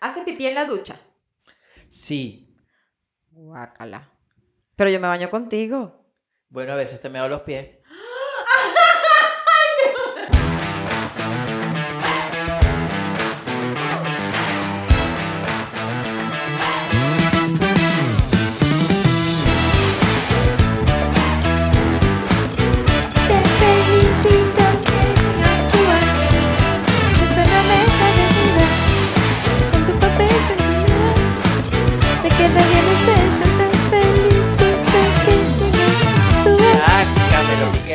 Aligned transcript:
¿Haces 0.00 0.24
pipí 0.24 0.46
en 0.46 0.54
la 0.54 0.64
ducha? 0.64 0.96
Sí. 1.88 2.56
Guácala. 3.30 4.12
Pero 4.76 4.90
yo 4.90 5.00
me 5.00 5.08
baño 5.08 5.30
contigo. 5.30 6.06
Bueno, 6.48 6.72
a 6.72 6.76
veces 6.76 7.00
te 7.00 7.10
meo 7.10 7.28
los 7.28 7.42
pies. 7.42 7.77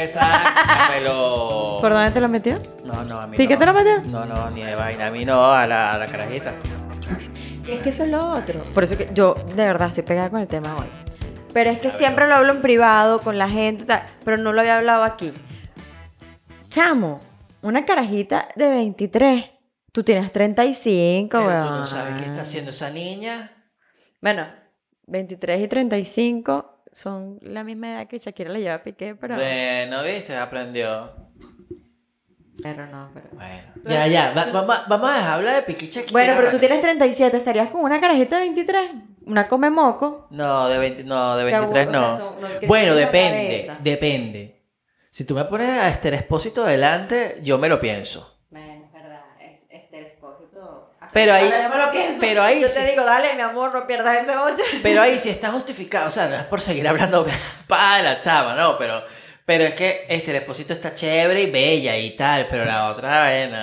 ¿Por 1.82 1.92
dónde 1.92 2.12
te 2.12 2.22
lo 2.22 2.30
metió? 2.30 2.62
No, 2.84 3.04
no, 3.04 3.20
a 3.20 3.28
mí 3.28 3.38
¿Piqué 3.38 3.54
no. 3.54 3.60
te 3.60 3.66
lo 3.66 3.74
metió? 3.74 4.02
No, 4.04 4.26
no, 4.26 4.50
ni 4.52 4.64
de 4.64 4.76
vaina. 4.76 5.08
A 5.08 5.12
mí 5.12 5.26
no, 5.26 5.52
a 5.52 5.66
la, 5.68 5.94
a 5.94 5.98
la 5.98 6.06
carajita. 6.08 6.54
Es 7.68 7.82
que 7.82 7.90
eso 7.92 8.04
es 8.04 8.10
lo 8.10 8.28
otro. 8.32 8.62
Por 8.74 8.84
eso 8.84 8.98
que 8.98 9.10
yo 9.14 9.36
de 9.56 9.66
verdad 9.66 9.88
estoy 9.88 10.04
pegada 10.04 10.30
con 10.30 10.42
el 10.42 10.48
tema 10.48 10.76
hoy. 10.76 10.86
Pero 11.54 11.70
es 11.70 11.80
que 11.80 11.92
siempre 11.92 12.28
lo 12.28 12.36
hablo 12.36 12.52
en 12.52 12.62
privado 12.62 13.22
con 13.22 13.38
la 13.38 13.48
gente, 13.48 13.86
tal, 13.86 14.04
pero 14.26 14.36
no 14.38 14.52
lo 14.52 14.60
había 14.60 14.78
hablado 14.78 15.04
aquí. 15.04 15.32
Chamo, 16.70 17.22
una 17.62 17.86
carajita 17.86 18.50
de 18.58 18.68
23. 18.70 19.46
Tú 19.94 20.04
tienes 20.04 20.32
35, 20.34 21.30
Pero 21.38 21.44
tú 21.44 21.48
weón. 21.48 21.80
no 21.80 21.86
sabes 21.86 22.22
qué 22.22 22.28
está 22.28 22.42
haciendo 22.42 22.72
esa 22.72 22.90
niña. 22.90 23.52
Bueno, 24.20 24.46
23 25.08 25.62
y 25.62 25.68
35 25.70 26.73
son 26.94 27.40
la 27.42 27.64
misma 27.64 27.92
edad 27.92 28.08
que 28.08 28.18
Shakira 28.20 28.50
le 28.52 28.62
lleva 28.62 28.76
a 28.76 28.84
Piqué, 28.84 29.16
pero... 29.16 29.36
Bueno, 29.36 30.04
viste, 30.04 30.36
aprendió. 30.36 31.12
Pero 32.62 32.86
no, 32.88 33.10
pero... 33.14 33.28
Bueno. 33.34 33.64
Ya, 33.86 34.08
ya, 34.08 34.32
va- 34.34 34.62
va- 34.62 34.86
vamos 34.88 35.10
a 35.10 35.34
hablar 35.34 35.56
de 35.56 35.62
Piquicha 35.64 36.02
aquí. 36.02 36.14
Bueno, 36.14 36.34
pero 36.38 36.52
tú 36.52 36.60
tienes 36.60 36.82
37, 36.82 37.36
¿estarías 37.36 37.70
con 37.70 37.82
una 37.82 38.00
carajita 38.00 38.38
de 38.38 38.44
23? 38.44 38.92
Una 39.26 39.48
come 39.48 39.70
moco. 39.70 40.28
No, 40.32 40.70
de 40.70 40.78
20, 40.78 41.04
no, 41.04 41.36
de 41.38 41.50
Que 41.50 41.56
abu- 41.56 41.74
23 41.74 41.88
o 41.88 41.92
sea, 41.92 42.02
no. 42.02 42.18
son- 42.18 42.42
no, 42.54 42.60
que 42.60 42.68
bueno, 42.68 42.96
depende, 42.96 43.72
depende. 43.82 44.62
Si 45.12 45.26
tú 45.26 45.36
me 45.36 45.46
pones 45.46 45.70
a 45.70 45.90
Esther 45.90 46.14
Expósito 46.14 46.64
delante, 46.64 47.38
yo 47.44 47.58
me 47.58 47.70
lo 47.70 47.80
pienso. 47.80 48.40
Bueno, 48.50 48.86
es 48.86 48.92
verdad, 48.94 49.24
este 49.70 50.00
expósito... 50.02 50.92
Pero 51.14 51.34
ahí- 51.34 51.50
yo 51.50 51.70
me 51.70 51.78
lo 51.78 51.92
pienso. 51.92 52.18
pero 52.20 52.42
ahí 52.44 52.62
Yo 52.62 52.68
sí- 52.68 52.80
te 52.80 52.86
digo, 52.92 53.04
dale, 53.06 53.34
mi 53.36 53.42
amor, 53.42 53.74
no 53.74 53.86
pierdas 53.88 54.18
ese 54.24 54.36
8. 54.38 54.64
Pero 54.82 55.02
ahí 55.02 55.20
sí 55.20 55.30
está 55.30 55.52
justificado, 55.52 56.08
o 56.08 56.12
sea, 56.12 56.28
no 56.28 56.36
es 56.36 56.44
por 56.44 56.60
seguir 56.62 56.88
hablando 56.88 57.26
para 57.68 58.02
la 58.02 58.22
chava, 58.22 58.56
no, 58.56 58.78
pero, 58.78 59.04
pero 59.46 59.64
es 59.66 59.74
que 59.76 60.06
Esther 60.10 60.36
Expósito 60.38 60.74
está 60.74 60.94
chévere 60.94 61.42
y 61.44 61.52
bella 61.52 61.96
y 61.98 62.16
tal, 62.16 62.48
pero 62.48 62.66
la 62.66 62.90
otra, 62.90 63.24
bueno, 63.30 63.58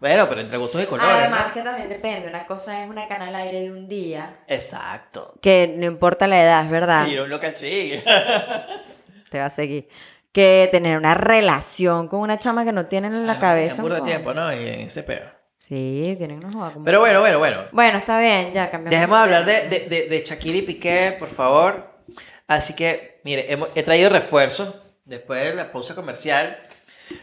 bueno, 0.00 0.28
pero 0.28 0.40
entre 0.42 0.58
gustos 0.58 0.82
y 0.82 0.86
colores. 0.86 1.12
¿no? 1.12 1.18
Además 1.18 1.52
que 1.52 1.62
también 1.62 1.88
depende, 1.88 2.28
una 2.28 2.44
cosa 2.46 2.82
es 2.82 2.90
una 2.90 3.08
cana 3.08 3.28
al 3.28 3.34
aire 3.36 3.60
de 3.62 3.70
un 3.72 3.88
día, 3.88 4.36
Exacto. 4.48 5.32
que 5.40 5.72
no 5.76 5.86
importa 5.86 6.26
la 6.26 6.42
edad, 6.42 6.64
es 6.64 6.70
verdad, 6.70 7.06
Y 7.06 7.18
un 7.18 7.30
local 7.30 7.52
te 9.30 9.38
va 9.38 9.46
a 9.46 9.50
seguir. 9.50 9.88
Que 10.32 10.68
tener 10.72 10.98
una 10.98 11.14
relación 11.14 12.08
con 12.08 12.18
una 12.20 12.38
chama 12.40 12.64
que 12.64 12.72
no 12.72 12.86
tienen 12.86 13.14
en 13.14 13.24
la 13.26 13.38
cabeza. 13.38 13.80
Por 13.82 13.92
de 13.94 14.00
un 14.00 14.06
tiempo. 14.06 14.34
¿no? 14.34 14.52
Y 14.52 14.68
en 14.68 14.80
ese 14.80 15.04
peor. 15.04 15.32
Sí, 15.66 16.14
tienen 16.18 16.44
unos 16.44 16.72
como- 16.72 16.84
Pero 16.84 17.00
bueno, 17.00 17.20
bueno, 17.20 17.38
bueno. 17.38 17.62
Bueno, 17.72 17.96
está 17.98 18.18
bien, 18.20 18.52
ya 18.52 18.70
cambiamos. 18.70 18.90
Dejemos 18.90 19.16
de 19.18 19.22
hablar 19.22 19.46
de, 19.46 19.68
de, 19.68 19.88
de, 19.88 20.08
de 20.08 20.22
Shakira 20.24 20.58
y 20.58 20.62
Piqué, 20.62 21.16
por 21.18 21.28
favor. 21.28 21.88
Así 22.46 22.74
que, 22.74 23.20
mire, 23.24 23.50
hemos- 23.50 23.70
he 23.74 23.82
traído 23.82 24.10
refuerzos 24.10 24.74
después 25.06 25.42
de 25.42 25.54
la 25.54 25.72
pausa 25.72 25.94
comercial. 25.94 26.58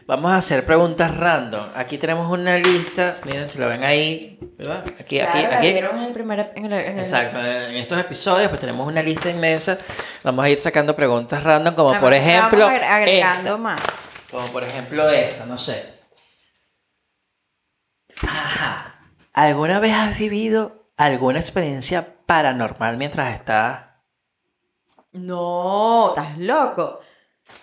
Vamos 0.07 0.31
a 0.31 0.37
hacer 0.37 0.65
preguntas 0.65 1.15
random. 1.17 1.65
Aquí 1.75 1.97
tenemos 1.99 2.31
una 2.31 2.57
lista, 2.57 3.17
miren 3.25 3.47
si 3.47 3.59
lo 3.59 3.67
ven 3.67 3.83
ahí, 3.83 4.39
¿verdad? 4.57 4.85
Aquí, 4.99 5.19
aquí, 5.19 5.31
Claro, 5.31 5.49
la 5.49 5.57
aquí. 5.57 5.71
vieron 5.73 5.97
en 5.97 6.03
el 6.05 6.13
primer... 6.13 6.51
En 6.55 6.65
el, 6.65 6.73
en 6.73 6.91
el- 6.93 6.97
Exacto, 6.99 7.37
en 7.39 7.75
estos 7.75 7.99
episodios 7.99 8.47
pues 8.49 8.59
tenemos 8.59 8.87
una 8.87 9.01
lista 9.03 9.29
inmensa. 9.29 9.77
Vamos 10.23 10.45
a 10.45 10.49
ir 10.49 10.57
sacando 10.57 10.95
preguntas 10.95 11.43
random 11.43 11.75
como 11.75 11.99
por 11.99 12.13
ejemplo 12.13 12.59
vamos 12.65 12.73
agre- 12.79 12.85
agregando 12.87 13.49
esta. 13.49 13.57
más. 13.57 13.81
Como 14.31 14.47
por 14.47 14.63
ejemplo 14.63 15.07
esta, 15.09 15.45
no 15.45 15.57
sé. 15.59 16.00
Ajá. 18.27 18.95
¿Alguna 19.33 19.79
vez 19.79 19.93
has 19.93 20.17
vivido 20.17 20.89
alguna 20.97 21.39
experiencia 21.39 22.15
paranormal 22.25 22.97
mientras 22.97 23.33
estabas? 23.33 23.85
No, 25.13 26.09
estás 26.09 26.37
loco. 26.37 26.99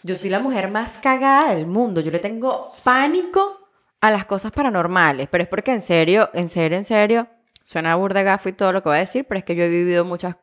Yo 0.02 0.16
soy 0.16 0.30
la 0.30 0.40
mujer 0.40 0.70
más 0.70 0.98
cagada 0.98 1.54
del 1.54 1.66
mundo. 1.66 2.00
Yo 2.00 2.10
le 2.10 2.18
tengo 2.18 2.72
pánico 2.84 3.58
a 4.00 4.10
las 4.10 4.24
cosas 4.24 4.52
paranormales. 4.52 5.28
Pero 5.30 5.44
es 5.44 5.48
porque 5.48 5.72
en 5.72 5.80
serio, 5.80 6.30
en 6.34 6.48
serio, 6.48 6.78
en 6.78 6.84
serio, 6.84 7.28
suena 7.62 7.96
burda 7.96 8.22
gafo 8.22 8.48
y 8.48 8.52
todo 8.52 8.72
lo 8.72 8.82
que 8.82 8.88
voy 8.88 8.96
a 8.96 9.00
decir, 9.00 9.26
pero 9.26 9.38
es 9.38 9.44
que 9.44 9.54
yo 9.54 9.64
he 9.64 9.68
vivido 9.68 10.04
muchas, 10.04 10.36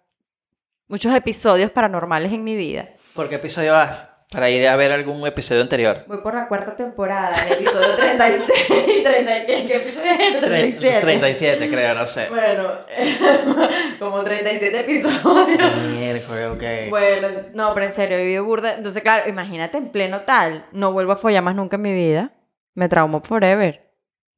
muchos 0.88 1.14
episodios 1.14 1.72
paranormales 1.72 2.32
en 2.34 2.44
mi 2.44 2.56
vida. 2.56 2.90
¿Por 3.14 3.30
qué 3.30 3.36
episodio 3.36 3.74
vas? 3.74 4.10
Para 4.36 4.50
ir 4.50 4.68
a 4.68 4.76
ver 4.76 4.92
algún 4.92 5.26
episodio 5.26 5.62
anterior. 5.62 6.04
Voy 6.08 6.18
por 6.18 6.36
la 6.36 6.50
cuarta 6.50 6.76
temporada, 6.76 7.34
el 7.48 7.54
episodio 7.54 7.96
36. 7.96 9.04
30, 9.04 9.46
¿qué, 9.46 9.76
episodio 9.78 10.12
es? 10.12 10.36
Tre- 10.36 10.42
37. 10.42 11.00
37, 11.00 11.70
creo, 11.70 11.94
no 11.94 12.06
sé. 12.06 12.28
Bueno, 12.28 12.70
como 14.00 14.24
37 14.26 14.80
episodios. 14.82 15.76
Miércoles, 15.94 16.48
ok. 16.52 16.90
Bueno, 16.90 17.28
no, 17.54 17.74
pero 17.74 17.86
en 17.86 17.94
serio, 17.94 18.18
he 18.18 18.24
vivido 18.24 18.44
burda. 18.44 18.74
Entonces, 18.74 19.02
claro, 19.02 19.30
imagínate 19.30 19.78
en 19.78 19.90
pleno 19.90 20.22
tal. 20.22 20.66
No 20.74 20.92
vuelvo 20.92 21.14
a 21.14 21.18
follar 21.18 21.42
más 21.42 21.56
nunca 21.56 21.78
en 21.78 21.84
mi 21.84 21.94
vida. 21.94 22.34
Me 22.74 22.90
traumo 22.90 23.22
forever. 23.22 23.90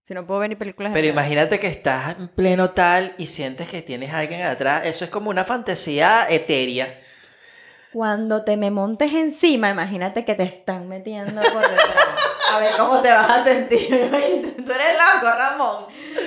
Si 0.08 0.14
no 0.14 0.28
puedo 0.28 0.42
ver 0.42 0.50
ni 0.50 0.56
películas. 0.56 0.92
Pero 0.94 1.08
imagínate 1.08 1.58
que 1.60 1.68
estás 1.68 2.16
en 2.20 2.28
pleno 2.28 2.70
tal 2.70 3.16
y 3.18 3.26
sientes 3.26 3.68
que 3.68 3.82
tienes 3.82 4.14
a 4.14 4.20
alguien 4.20 4.44
atrás. 4.44 4.84
Eso 4.86 5.06
es 5.06 5.10
como 5.12 5.32
una 5.32 5.44
fantasía 5.44 6.28
etérea. 6.30 7.02
Cuando 7.98 8.44
te 8.44 8.58
me 8.58 8.70
montes 8.70 9.12
encima, 9.12 9.72
imagínate 9.72 10.24
que 10.24 10.36
te 10.36 10.44
están 10.44 10.88
metiendo 10.88 11.42
por 11.42 11.62
detrás. 11.68 11.96
A 12.54 12.60
ver 12.60 12.78
cómo 12.78 13.02
te 13.02 13.10
vas 13.12 13.28
a 13.28 13.44
sentir. 13.44 13.88
Tú 14.64 14.72
eres 14.72 14.96
loco, 15.00 15.36
Ramón. 15.36 15.86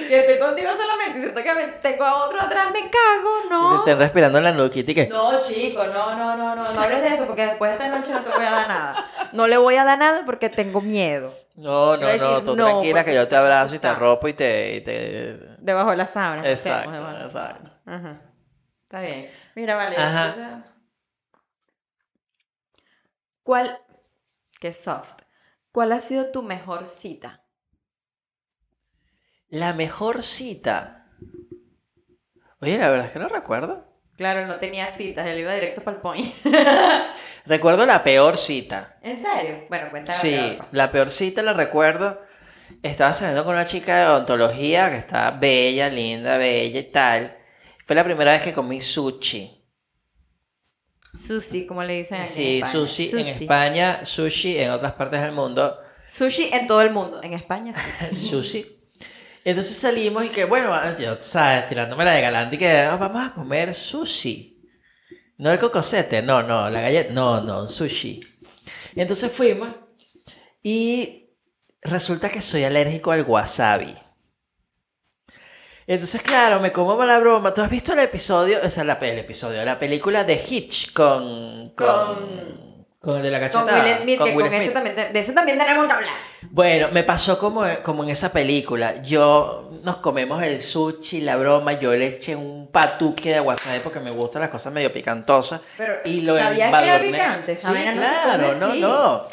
Si 0.08 0.12
estoy 0.12 0.36
contigo 0.40 0.68
solamente 0.76 1.20
y 1.20 1.22
siento 1.22 1.40
que 1.44 1.54
me- 1.54 1.66
tengo 1.80 2.02
a 2.02 2.26
otro 2.26 2.40
atrás, 2.40 2.72
me 2.72 2.80
cago, 2.90 3.30
Te 3.44 3.48
¿no? 3.50 3.76
estén 3.78 3.98
respirando 4.00 4.38
en 4.38 4.44
la 4.44 4.50
nuquita 4.52 4.90
y 4.90 4.94
que... 4.96 5.06
No, 5.06 5.38
chico, 5.38 5.84
no, 5.94 6.16
no, 6.16 6.36
no, 6.36 6.56
no, 6.56 6.72
no 6.72 6.80
hables 6.80 7.02
de 7.02 7.08
eso 7.14 7.26
porque 7.28 7.46
después 7.46 7.78
de 7.78 7.84
esta 7.86 7.96
noche 7.96 8.12
no 8.14 8.18
te 8.18 8.30
voy 8.30 8.44
a 8.46 8.50
dar 8.50 8.66
nada. 8.68 9.06
No 9.32 9.46
le 9.46 9.56
voy 9.56 9.76
a 9.76 9.84
dar 9.84 9.96
nada 10.00 10.24
porque 10.26 10.48
tengo 10.48 10.80
miedo. 10.80 11.32
No, 11.54 11.96
no, 11.96 12.16
no, 12.16 12.42
tú 12.42 12.56
no, 12.56 12.64
tranquila 12.64 13.04
que 13.04 13.14
yo 13.14 13.28
te 13.28 13.36
abrazo 13.36 13.76
y 13.76 13.78
te 13.78 13.86
arropo 13.86 14.26
y 14.26 14.32
te... 14.32 14.74
y 14.74 14.80
te... 14.80 15.38
Debajo 15.58 15.90
de 15.92 15.96
la 15.98 16.08
sábana. 16.08 16.50
Exacto, 16.50 17.10
exacto. 17.24 17.70
Ajá. 17.86 18.20
Está 18.82 19.02
bien. 19.02 19.30
Mira, 19.54 19.76
vale. 19.76 19.96
Ajá. 19.96 20.64
¿Cuál? 23.50 23.80
Qué 24.60 24.72
soft. 24.72 25.14
¿Cuál 25.72 25.90
ha 25.90 26.00
sido 26.00 26.30
tu 26.30 26.40
mejor 26.40 26.86
cita? 26.86 27.42
La 29.48 29.74
mejor 29.74 30.22
cita. 30.22 31.08
Oye, 32.60 32.78
la 32.78 32.90
verdad 32.90 33.06
es 33.06 33.12
que 33.12 33.18
no 33.18 33.26
recuerdo. 33.26 33.92
Claro, 34.16 34.46
no 34.46 34.60
tenía 34.60 34.92
citas, 34.92 35.26
él 35.26 35.40
iba 35.40 35.52
directo 35.52 35.82
para 35.82 35.96
el 35.96 36.00
point. 36.00 36.32
Recuerdo 37.44 37.86
la 37.86 38.04
peor 38.04 38.38
cita. 38.38 39.00
¿En 39.02 39.20
serio? 39.20 39.66
Bueno, 39.68 39.90
cuéntame. 39.90 40.16
Sí, 40.16 40.56
la 40.70 40.92
peor 40.92 41.10
cita 41.10 41.42
la 41.42 41.52
recuerdo. 41.52 42.22
Estaba 42.84 43.12
saliendo 43.12 43.44
con 43.44 43.54
una 43.54 43.64
chica 43.64 43.98
de 43.98 44.06
odontología 44.06 44.92
que 44.92 44.98
estaba 44.98 45.32
bella, 45.32 45.88
linda, 45.88 46.36
bella 46.36 46.78
y 46.78 46.92
tal. 46.92 47.36
Fue 47.84 47.96
la 47.96 48.04
primera 48.04 48.30
vez 48.30 48.42
que 48.42 48.52
comí 48.52 48.80
sushi. 48.80 49.59
Sushi, 51.12 51.66
como 51.66 51.82
le 51.82 51.94
dicen 51.98 52.20
aquí 52.20 52.28
en 52.28 52.34
Sí, 52.34 52.58
España. 52.58 52.72
sushi, 52.86 53.10
en 53.10 53.18
España, 53.26 54.04
sushi 54.04 54.58
en 54.58 54.70
otras 54.70 54.92
partes 54.92 55.20
del 55.22 55.32
mundo. 55.32 55.78
Sushi 56.10 56.50
en 56.52 56.66
todo 56.66 56.80
el 56.82 56.90
mundo. 56.90 57.20
En 57.22 57.32
España, 57.34 57.74
sushi. 57.74 58.14
sushi. 58.30 58.76
Entonces 59.44 59.76
salimos 59.76 60.24
y 60.24 60.28
que, 60.28 60.44
bueno, 60.44 60.70
yo, 60.98 61.16
¿sabes? 61.20 61.68
Tirándome 61.68 62.04
la 62.04 62.12
de 62.12 62.20
galante 62.20 62.56
y 62.56 62.58
que 62.58 62.70
"Ah, 62.78 62.96
vamos 62.96 63.26
a 63.26 63.32
comer 63.32 63.74
sushi. 63.74 64.60
No 65.38 65.50
el 65.50 65.58
cocosete, 65.58 66.20
no, 66.20 66.42
no, 66.42 66.68
la 66.68 66.82
galleta, 66.82 67.12
no, 67.14 67.40
no, 67.40 67.68
sushi. 67.68 68.20
Y 68.94 69.00
entonces 69.00 69.32
fuimos 69.32 69.70
y 70.62 71.30
resulta 71.80 72.28
que 72.28 72.42
soy 72.42 72.64
alérgico 72.64 73.12
al 73.12 73.22
wasabi. 73.22 73.96
Entonces, 75.92 76.22
claro, 76.22 76.60
me 76.60 76.70
como 76.70 76.96
mala 76.96 77.18
broma. 77.18 77.52
¿Tú 77.52 77.62
has 77.62 77.68
visto 77.68 77.92
el 77.94 77.98
episodio? 77.98 78.58
O 78.64 78.70
sea, 78.70 78.84
la, 78.84 78.92
el 78.92 79.18
episodio, 79.18 79.64
la 79.64 79.76
película 79.76 80.22
de 80.22 80.34
Hitch 80.34 80.92
con... 80.92 81.70
con... 81.70 81.86
Con. 81.88 82.70
Con 83.00 83.16
el 83.16 83.22
de 83.22 83.30
la 83.30 83.40
Con 83.40 83.48
cachetada. 83.64 83.82
Will 83.82 83.96
Smith, 84.02 84.18
que 84.22 84.36
Will 84.36 84.46
con 84.46 84.54
ese 84.54 84.62
Smith. 84.64 84.72
también, 84.74 84.94
te- 84.94 85.08
de 85.08 85.18
eso 85.20 85.32
también 85.32 85.58
tenemos 85.58 85.86
que 85.88 85.92
hablar. 85.94 86.12
Bueno, 86.50 86.88
me 86.92 87.02
pasó 87.02 87.38
como, 87.38 87.64
como 87.82 88.04
en 88.04 88.10
esa 88.10 88.30
película. 88.30 89.02
Yo 89.02 89.70
nos 89.82 89.96
comemos 89.96 90.40
el 90.44 90.60
sushi, 90.62 91.22
la 91.22 91.34
broma. 91.36 91.72
Yo 91.72 91.90
le 91.96 92.06
eché 92.06 92.36
un 92.36 92.68
patuque 92.70 93.32
de 93.32 93.40
wasabi 93.40 93.80
porque 93.80 93.98
me 93.98 94.10
gustan 94.12 94.42
las 94.42 94.50
cosas 94.50 94.72
medio 94.72 94.92
picantosas. 94.92 95.60
Pero, 95.76 95.94
y 96.04 96.20
lo 96.20 96.36
¿sabías 96.38 96.78
que 96.78 96.84
era 96.84 97.00
picante? 97.00 97.58
Sí, 97.58 97.72
claro, 97.94 98.54
no, 98.56 98.74
no. 98.74 99.28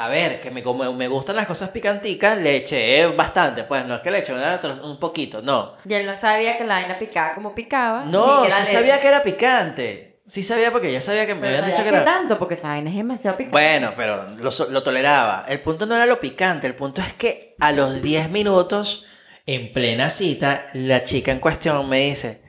A 0.00 0.08
ver, 0.08 0.40
que 0.40 0.52
me, 0.52 0.62
como 0.62 0.92
me 0.92 1.08
gustan 1.08 1.34
las 1.34 1.46
cosas 1.48 1.70
picanticas, 1.70 2.38
le 2.38 2.54
eché 2.56 3.04
bastante. 3.08 3.64
Pues 3.64 3.84
no 3.84 3.96
es 3.96 4.00
que 4.00 4.12
le 4.12 4.18
eché 4.20 4.32
una 4.32 4.60
un 4.84 5.00
poquito, 5.00 5.42
no. 5.42 5.74
Y 5.84 5.92
él 5.92 6.06
no 6.06 6.14
sabía 6.14 6.56
que 6.56 6.62
la 6.64 6.74
vaina 6.80 6.98
picaba 7.00 7.34
como 7.34 7.52
picaba. 7.52 8.04
No, 8.04 8.44
sí 8.48 8.64
sabía 8.64 9.00
que 9.00 9.08
era 9.08 9.24
picante. 9.24 10.20
Sí 10.24 10.44
sabía 10.44 10.70
porque 10.70 10.92
ya 10.92 11.00
sabía 11.00 11.26
que 11.26 11.34
me 11.34 11.40
Pero 11.40 11.48
habían 11.56 11.64
dicho 11.64 11.78
¿sabías 11.78 11.92
que 11.92 11.96
era. 12.02 12.04
tanto? 12.04 12.38
Porque 12.38 12.54
esa 12.54 12.68
vaina 12.68 12.90
es 12.90 12.96
demasiado 12.96 13.36
picante. 13.36 13.50
Bueno, 13.52 13.94
pero 13.96 14.24
lo, 14.36 14.50
lo 14.70 14.82
toleraba. 14.84 15.44
El 15.48 15.60
punto 15.62 15.84
no 15.86 15.96
era 15.96 16.06
lo 16.06 16.20
picante, 16.20 16.66
el 16.68 16.76
punto 16.76 17.00
es 17.00 17.14
que 17.14 17.56
a 17.58 17.72
los 17.72 18.00
10 18.00 18.30
minutos, 18.30 19.06
en 19.46 19.72
plena 19.72 20.10
cita, 20.10 20.66
la 20.74 21.02
chica 21.02 21.32
en 21.32 21.40
cuestión 21.40 21.88
me 21.88 22.00
dice, 22.00 22.42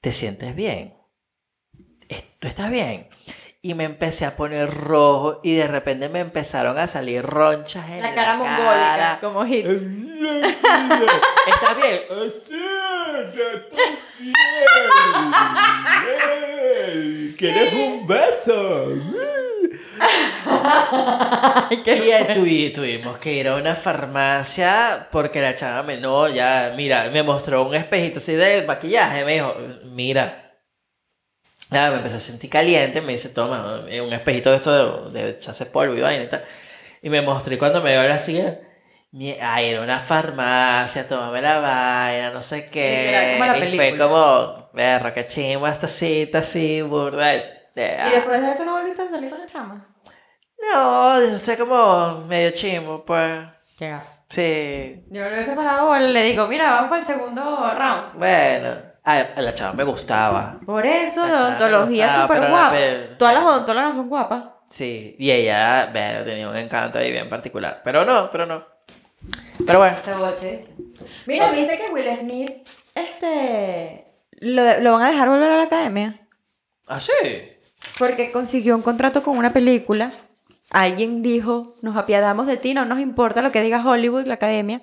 ¿te 0.00 0.12
sientes 0.12 0.54
bien? 0.54 0.94
¿Es- 2.08 2.24
¿Tú 2.38 2.48
estás 2.48 2.70
bien? 2.70 3.08
Y 3.62 3.74
me 3.74 3.84
empecé 3.84 4.24
a 4.24 4.36
poner 4.36 4.70
rojo 4.72 5.38
y 5.44 5.54
de 5.54 5.68
repente 5.68 6.08
me 6.08 6.20
empezaron 6.20 6.78
a 6.78 6.86
salir 6.86 7.22
ronchas 7.22 7.90
en 7.90 8.00
la, 8.00 8.08
la 8.08 8.14
cara 8.14 8.36
mongólica, 8.36 8.96
cara. 8.96 9.18
como 9.20 9.44
hits. 9.44 9.68
¿Estás 9.68 11.76
bien? 11.76 12.00
¿Quieres 17.36 17.72
un 17.72 18.06
beso? 18.06 18.88
y 21.70 21.76
tuvi- 22.34 22.72
tuvimos 22.74 23.18
que 23.18 23.32
ir 23.34 23.48
a 23.48 23.56
una 23.56 23.74
farmacia 23.74 25.08
porque 25.10 25.40
la 25.40 25.54
chava 25.54 25.82
me, 25.82 25.96
no, 25.98 26.28
ya, 26.28 26.72
mira, 26.76 27.08
me 27.10 27.22
mostró 27.22 27.66
un 27.66 27.74
espejito 27.74 28.18
así 28.18 28.34
de 28.34 28.62
maquillaje, 28.62 29.24
me 29.24 29.34
dijo, 29.34 29.54
mira. 29.92 30.39
Ya, 31.70 31.90
me 31.90 31.96
empecé 31.96 32.16
a 32.16 32.18
sentir 32.18 32.50
caliente, 32.50 33.00
me 33.00 33.12
dice, 33.12 33.28
toma, 33.30 33.84
eh, 33.88 34.00
un 34.00 34.12
espejito 34.12 34.50
de 34.50 34.56
esto 34.56 35.10
de, 35.10 35.22
de 35.22 35.30
echarse 35.30 35.66
polvo 35.66 35.94
y 35.94 36.00
vaina 36.00 36.24
y 36.24 36.28
tal. 36.28 36.44
Y 37.02 37.10
me 37.10 37.22
mostró 37.22 37.54
y 37.54 37.58
cuando 37.58 37.80
me 37.80 37.96
ahora 37.96 38.16
así, 38.16 38.42
mi- 39.12 39.36
ay, 39.40 39.68
era 39.70 39.80
una 39.82 39.98
farmacia, 40.00 41.06
tómame 41.06 41.40
la 41.42 41.60
vaina, 41.60 42.30
no 42.30 42.42
sé 42.42 42.66
qué. 42.66 43.36
Como 43.38 43.52
la 43.52 43.58
y 43.58 43.76
fue 43.76 43.98
como, 43.98 44.70
verga, 44.72 45.12
qué 45.12 45.26
chimba 45.26 45.70
esta 45.70 45.88
cita 45.88 46.38
así, 46.38 46.82
burda. 46.82 47.34
eh, 47.34 47.66
Y 47.76 48.10
después 48.10 48.40
de 48.42 48.50
eso 48.50 48.64
no 48.64 48.72
volviste 48.78 49.02
a 49.02 49.08
salir 49.08 49.30
con 49.30 49.38
la 49.40 49.46
chama. 49.46 49.86
no, 50.72 51.20
yo 51.20 51.38
sé 51.38 51.56
como 51.56 52.24
medio 52.26 52.50
chimbo, 52.50 53.04
pues. 53.04 53.46
Sí. 54.28 55.04
Yo 55.10 55.22
lo 55.28 55.34
hubiese 55.34 55.52
parado 55.56 55.96
y 55.98 56.12
le 56.12 56.22
digo, 56.22 56.46
mira, 56.46 56.70
vamos 56.70 56.88
para 56.90 57.00
el 57.00 57.06
segundo 57.06 57.40
round. 57.42 58.18
Bueno. 58.18 58.89
A 59.18 59.42
la 59.42 59.54
chava 59.54 59.72
me 59.72 59.84
gustaba. 59.84 60.58
Por 60.64 60.86
eso, 60.86 61.26
La 61.26 61.88
días 61.88 62.10
gustaba, 62.10 62.22
súper 62.22 62.50
la 62.50 62.70
pe- 62.70 63.16
Todas 63.18 63.34
las 63.34 63.44
odontólogas 63.44 63.94
son 63.94 64.08
guapas. 64.08 64.44
Sí. 64.68 65.16
Y 65.18 65.30
ella, 65.30 65.88
bueno, 65.92 66.24
tenía 66.24 66.48
un 66.48 66.56
encanto 66.56 66.98
ahí 66.98 67.10
bien 67.10 67.28
particular. 67.28 67.80
Pero 67.84 68.04
no, 68.04 68.30
pero 68.30 68.46
no. 68.46 68.64
Pero 69.66 69.78
bueno. 69.80 69.96
Boche. 70.18 70.64
Mira, 71.26 71.50
viste 71.50 71.76
que 71.78 71.92
Will 71.92 72.18
Smith, 72.18 72.50
este, 72.94 74.06
lo, 74.40 74.80
lo 74.80 74.92
van 74.92 75.02
a 75.02 75.10
dejar 75.10 75.28
volver 75.28 75.50
a 75.50 75.56
la 75.56 75.62
academia. 75.64 76.20
Ah, 76.86 77.00
sí. 77.00 77.12
Porque 77.98 78.30
consiguió 78.30 78.74
un 78.76 78.82
contrato 78.82 79.22
con 79.22 79.36
una 79.36 79.52
película. 79.52 80.10
Alguien 80.70 81.22
dijo, 81.22 81.74
nos 81.82 81.96
apiadamos 81.96 82.46
de 82.46 82.56
ti, 82.56 82.74
no 82.74 82.84
nos 82.84 83.00
importa 83.00 83.42
lo 83.42 83.50
que 83.52 83.60
diga 83.62 83.84
Hollywood, 83.84 84.26
la 84.26 84.34
academia. 84.34 84.80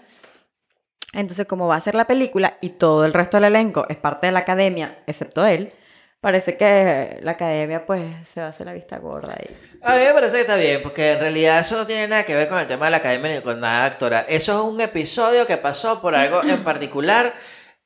Entonces, 1.13 1.47
como 1.47 1.67
va 1.67 1.75
a 1.75 1.81
ser 1.81 1.95
la 1.95 2.05
película 2.05 2.57
y 2.61 2.69
todo 2.71 3.05
el 3.05 3.13
resto 3.13 3.37
del 3.37 3.45
elenco 3.45 3.85
es 3.89 3.97
parte 3.97 4.27
de 4.27 4.33
la 4.33 4.39
academia, 4.39 4.99
excepto 5.07 5.45
él, 5.45 5.71
parece 6.19 6.57
que 6.57 7.19
la 7.21 7.31
academia 7.31 7.85
pues 7.85 8.03
se 8.27 8.41
va 8.41 8.47
a 8.47 8.49
hacer 8.49 8.65
la 8.65 8.73
vista 8.73 8.97
gorda 8.97 9.33
ahí. 9.37 9.55
A 9.81 9.95
mí 9.95 10.03
me 10.03 10.13
parece 10.13 10.35
que 10.35 10.41
está 10.41 10.57
bien, 10.57 10.81
porque 10.81 11.11
en 11.11 11.19
realidad 11.19 11.59
eso 11.59 11.77
no 11.77 11.85
tiene 11.85 12.07
nada 12.07 12.23
que 12.23 12.35
ver 12.35 12.47
con 12.47 12.59
el 12.59 12.67
tema 12.67 12.85
de 12.85 12.91
la 12.91 12.97
academia 12.97 13.35
ni 13.35 13.41
con 13.41 13.59
nada 13.59 13.85
actoral. 13.85 14.25
Eso 14.27 14.53
es 14.53 14.73
un 14.73 14.81
episodio 14.81 15.45
que 15.45 15.57
pasó 15.57 16.01
por 16.01 16.15
algo 16.15 16.43
en 16.43 16.63
particular, 16.63 17.33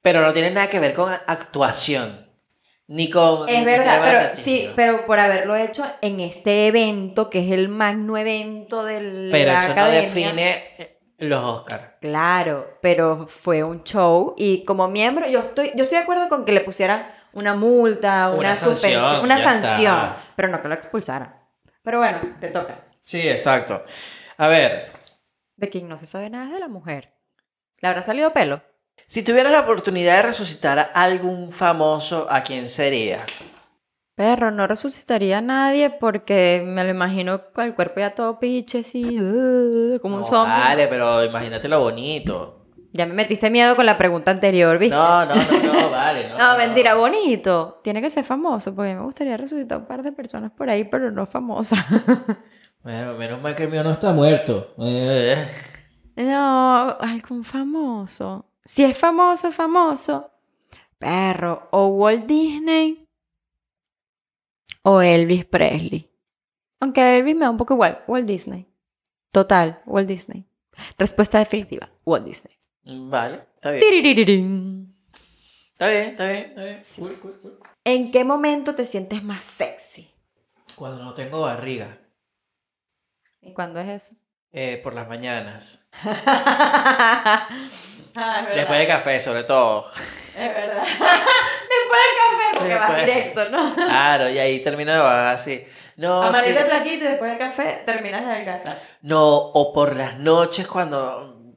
pero 0.02 0.22
no 0.22 0.34
tiene 0.34 0.50
nada 0.52 0.68
que 0.68 0.80
ver 0.80 0.94
con 0.94 1.12
actuación. 1.12 2.28
Ni 2.88 3.10
con. 3.10 3.48
Es 3.48 3.60
ni 3.60 3.66
verdad, 3.66 4.02
pero 4.04 4.36
sí, 4.36 4.70
pero 4.76 5.06
por 5.06 5.18
haberlo 5.20 5.56
hecho 5.56 5.86
en 6.02 6.20
este 6.20 6.68
evento, 6.68 7.30
que 7.30 7.46
es 7.46 7.52
el 7.54 7.70
magno 7.70 8.18
evento 8.18 8.84
de 8.84 9.00
la 9.00 9.32
Pero 9.32 9.52
eso 9.52 9.76
no 9.76 9.86
define 9.86 11.00
los 11.28 11.44
Oscars. 11.44 11.84
Claro, 12.02 12.78
pero 12.82 13.28
fue 13.28 13.64
un 13.64 13.84
show 13.84 14.34
y 14.38 14.66
como 14.66 14.88
miembro 14.88 15.28
yo 15.28 15.40
estoy, 15.40 15.72
yo 15.76 15.84
estoy 15.84 15.98
de 15.98 16.04
acuerdo 16.04 16.30
con 16.30 16.46
que 16.46 16.52
le 16.52 16.62
pusieran 16.62 17.08
una 17.34 17.56
multa, 17.56 18.30
una, 18.30 18.38
Una 18.38 18.56
sanción, 18.56 18.76
suspensión, 18.76 19.24
una 19.24 19.44
sanción, 19.44 20.14
pero 20.36 20.48
no 20.50 20.62
que 20.62 20.68
lo 20.68 20.74
expulsaran. 20.74 21.36
Pero 21.84 22.00
bueno, 22.00 22.20
te 22.40 22.50
toca. 22.50 22.86
Sí, 23.02 23.28
exacto. 23.28 23.82
A 24.38 24.48
ver, 24.48 24.92
De 25.56 25.70
quien 25.70 25.88
no 25.88 25.98
se 25.98 26.08
sabe 26.08 26.30
nada 26.30 26.46
es 26.46 26.54
de 26.54 26.60
la 26.60 26.68
mujer. 26.68 27.14
¿Le 27.82 27.88
habrá 27.88 28.04
salido 28.04 28.34
pelo? 28.34 28.62
si 29.12 29.24
tuvieras 29.24 29.52
la 29.52 29.60
oportunidad 29.60 30.16
de 30.16 30.22
resucitar 30.22 30.80
a 30.80 30.84
algún 31.04 31.52
famoso, 31.52 32.28
¿a 32.30 32.44
quién 32.44 32.70
sería? 32.70 33.26
Perro, 34.16 34.52
no 34.52 34.68
resucitaría 34.68 35.40
a 35.40 35.42
nadie 35.42 35.90
porque 35.90 36.64
me 36.66 36.84
lo 36.84 36.90
imagino 36.92 37.42
con 37.54 37.66
el 37.66 37.74
cuerpo 37.76 38.02
ya 38.02 38.14
todo 38.14 38.40
piche, 38.40 38.80
así, 38.80 39.20
uh, 39.20 40.00
como 40.02 40.16
un 40.16 40.22
No, 40.22 40.28
zombie. 40.28 40.54
Vale, 40.54 40.88
pero 40.88 41.24
imagínate 41.24 41.68
lo 41.68 41.80
bonito. 41.80 42.58
Ya 42.94 43.06
me 43.06 43.14
metiste 43.14 43.50
miedo 43.50 43.76
con 43.78 43.86
la 43.86 43.98
pregunta 43.98 44.32
anterior, 44.32 44.78
¿viste? 44.78 44.96
No, 44.96 45.26
no, 45.26 45.34
no, 45.34 45.74
no, 45.74 45.90
vale. 45.92 46.28
No, 46.30 46.38
No, 46.38 46.58
mentira, 46.58 46.94
bonito. 46.96 47.80
Tiene 47.84 48.02
que 48.02 48.10
ser 48.10 48.26
famoso, 48.26 48.76
porque 48.76 48.94
me 48.94 49.02
gustaría 49.02 49.38
resucitar 49.38 49.78
un 49.78 49.86
par 49.86 50.04
de 50.04 50.12
personas 50.12 50.52
por 50.52 50.70
ahí, 50.70 50.84
pero 50.84 51.12
no 51.12 51.26
famosas. 51.26 51.80
Bueno, 52.84 53.14
menos 53.14 53.40
mal 53.40 53.54
que 53.54 53.66
el 53.66 53.70
mío 53.70 53.84
no 53.84 53.92
está 53.92 54.12
muerto. 54.12 54.74
Eh, 54.80 55.36
no, 56.16 56.98
algún 57.00 57.44
famoso. 57.44 58.48
Si 58.66 58.84
es 58.84 58.98
famoso, 58.98 59.52
famoso. 59.52 60.32
Perro, 60.98 61.68
o 61.70 61.90
Walt 61.90 62.26
Disney 62.26 63.01
o 64.84 65.02
Elvis 65.02 65.46
Presley. 65.46 66.10
Aunque 66.80 67.18
Elvis 67.18 67.36
me 67.36 67.46
da 67.46 67.50
un 67.50 67.58
poco 67.58 67.74
igual, 67.76 68.04
Walt 68.08 68.26
Disney. 68.26 68.68
Total, 69.32 69.82
Walt 69.86 70.08
Disney. 70.08 70.46
Respuesta 70.98 71.40
definitiva, 71.40 71.90
Walt 72.06 72.26
Disney. 72.26 72.58
Vale, 72.84 73.36
está 73.56 73.72
bien. 73.72 73.84
Está 75.74 75.88
bien, 75.90 76.06
está 76.06 76.28
bien, 76.28 76.46
está 76.50 76.64
bien. 76.64 76.84
¿En 77.84 78.12
qué 78.12 78.24
momento 78.24 78.76
te 78.76 78.86
sientes 78.86 79.24
más 79.24 79.44
sexy? 79.44 80.12
Cuando 80.76 81.04
no 81.04 81.14
tengo 81.14 81.42
barriga. 81.42 81.98
¿Y 83.42 83.54
cuándo 83.54 83.80
es 83.80 83.90
eso? 83.90 84.16
eh, 84.54 84.80
por 84.84 84.94
las 84.94 85.08
mañanas. 85.08 85.88
ah. 86.04 87.48
Después 88.54 88.80
de 88.80 88.88
café, 88.88 89.22
sobre 89.22 89.44
todo. 89.44 89.90
Es 89.92 90.36
verdad. 90.36 90.84
Después 90.84 92.02
del 92.08 92.18
café, 92.20 92.41
porque 92.62 92.76
vas 92.76 92.96
Después. 92.96 93.06
directo, 93.16 93.50
¿no? 93.50 93.76
Claro, 93.76 94.30
y 94.30 94.38
ahí 94.40 94.60
termino 94.62 94.92
de 94.94 95.00
bajar 95.00 95.36
así. 95.36 95.64
No, 95.98 96.24
Amanece 96.24 96.60
sí. 96.60 96.66
flaquito 96.66 97.06
y 97.06 97.08
después 97.10 97.30
del 97.32 97.40
café 97.40 97.84
terminas 97.86 98.26
de 98.26 98.32
adelgazar. 98.32 98.78
No, 99.02 99.28
o 99.30 99.74
por 99.74 99.96
las 99.96 100.18
noches 100.20 100.68
cuando, 100.68 101.56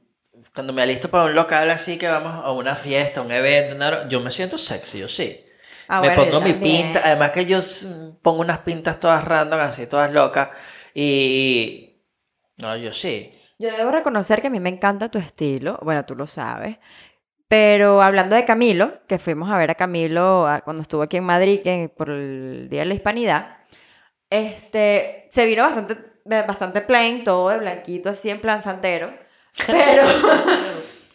cuando 0.53 0.73
me 0.73 0.81
alisto 0.81 1.09
para 1.09 1.25
un 1.25 1.35
local 1.35 1.69
así 1.71 1.97
que 1.97 2.07
vamos 2.07 2.33
a 2.45 2.51
una 2.51 2.75
fiesta, 2.75 3.21
un 3.21 3.31
evento, 3.31 3.75
una- 3.75 4.07
yo 4.07 4.19
me 4.21 4.31
siento 4.31 4.57
sexy, 4.57 4.99
yo 4.99 5.07
sí. 5.07 5.41
Ah, 5.87 6.01
me 6.01 6.07
bueno, 6.09 6.23
pongo 6.23 6.41
mi 6.41 6.53
pinta, 6.53 7.01
además 7.03 7.31
que 7.31 7.45
yo 7.45 7.59
pongo 8.21 8.41
unas 8.41 8.59
pintas 8.59 8.99
todas 8.99 9.23
random, 9.23 9.59
así 9.59 9.87
todas 9.87 10.11
locas, 10.11 10.49
y... 10.93 12.01
No, 12.57 12.75
yo 12.77 12.91
sí. 12.93 13.31
Yo 13.59 13.69
debo 13.71 13.91
reconocer 13.91 14.41
que 14.41 14.47
a 14.47 14.49
mí 14.49 14.59
me 14.59 14.69
encanta 14.69 15.09
tu 15.09 15.17
estilo. 15.19 15.77
Bueno, 15.81 16.05
tú 16.05 16.15
lo 16.15 16.25
sabes. 16.27 16.77
Pero 17.47 18.01
hablando 18.01 18.35
de 18.35 18.43
Camilo, 18.45 19.05
que 19.07 19.19
fuimos 19.19 19.51
a 19.51 19.57
ver 19.57 19.69
a 19.71 19.75
Camilo 19.75 20.47
a- 20.47 20.61
cuando 20.61 20.81
estuvo 20.81 21.03
aquí 21.03 21.17
en 21.17 21.23
Madrid 21.25 21.61
que, 21.63 21.89
por 21.95 22.09
el 22.09 22.67
Día 22.69 22.81
de 22.81 22.85
la 22.87 22.93
Hispanidad, 22.95 23.57
este, 24.29 25.27
se 25.31 25.45
vino 25.45 25.63
bastante, 25.63 25.95
bastante 26.25 26.81
plain, 26.81 27.23
todo 27.23 27.49
de 27.49 27.59
blanquito, 27.59 28.09
así 28.09 28.29
en 28.29 28.41
plan 28.41 28.61
santero. 28.61 29.13
Pero, 29.67 30.03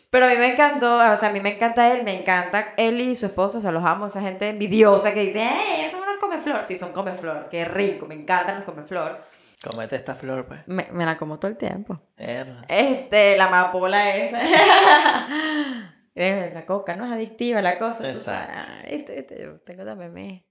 pero 0.08 0.26
a 0.26 0.28
mí 0.30 0.36
me 0.36 0.52
encantó, 0.54 0.96
o 0.96 1.16
sea, 1.18 1.28
a 1.28 1.32
mí 1.32 1.40
me 1.40 1.54
encanta 1.56 1.92
él, 1.92 2.02
me 2.04 2.18
encanta 2.20 2.72
él 2.78 3.00
y 3.02 3.14
su 3.14 3.26
esposa, 3.26 3.58
o 3.58 3.60
sea, 3.60 3.70
los 3.70 3.84
amo, 3.84 4.06
esa 4.06 4.20
gente 4.22 4.48
envidiosa 4.48 5.12
que 5.14 5.24
dice, 5.26 5.42
¡eh, 5.44 5.88
son 5.90 6.00
unos 6.00 6.16
comeflor! 6.18 6.64
Sí, 6.64 6.76
son 6.78 6.92
comeflor, 6.92 7.48
qué 7.50 7.64
rico, 7.66 8.06
me 8.06 8.14
encantan 8.14 8.56
los 8.56 8.64
comeflor. 8.64 9.22
Comete 9.70 9.94
esta 9.96 10.14
flor, 10.14 10.46
pues. 10.46 10.60
Me, 10.66 10.88
me 10.90 11.04
la 11.04 11.16
como 11.18 11.38
todo 11.38 11.50
el 11.50 11.58
tiempo. 11.58 12.00
Mierda. 12.16 12.62
Este, 12.66 13.36
la 13.36 13.44
amapola 13.44 14.16
esa. 14.16 14.40
La 16.14 16.66
coca 16.66 16.96
no 16.96 17.06
es 17.06 17.12
adictiva 17.12 17.62
la 17.62 17.78
cosa. 17.78 18.08
Exacto. 18.08 18.66
Viste, 18.90 19.14
viste, 19.14 19.40
yo 19.40 19.60
tengo 19.60 19.84
también. 19.84 20.44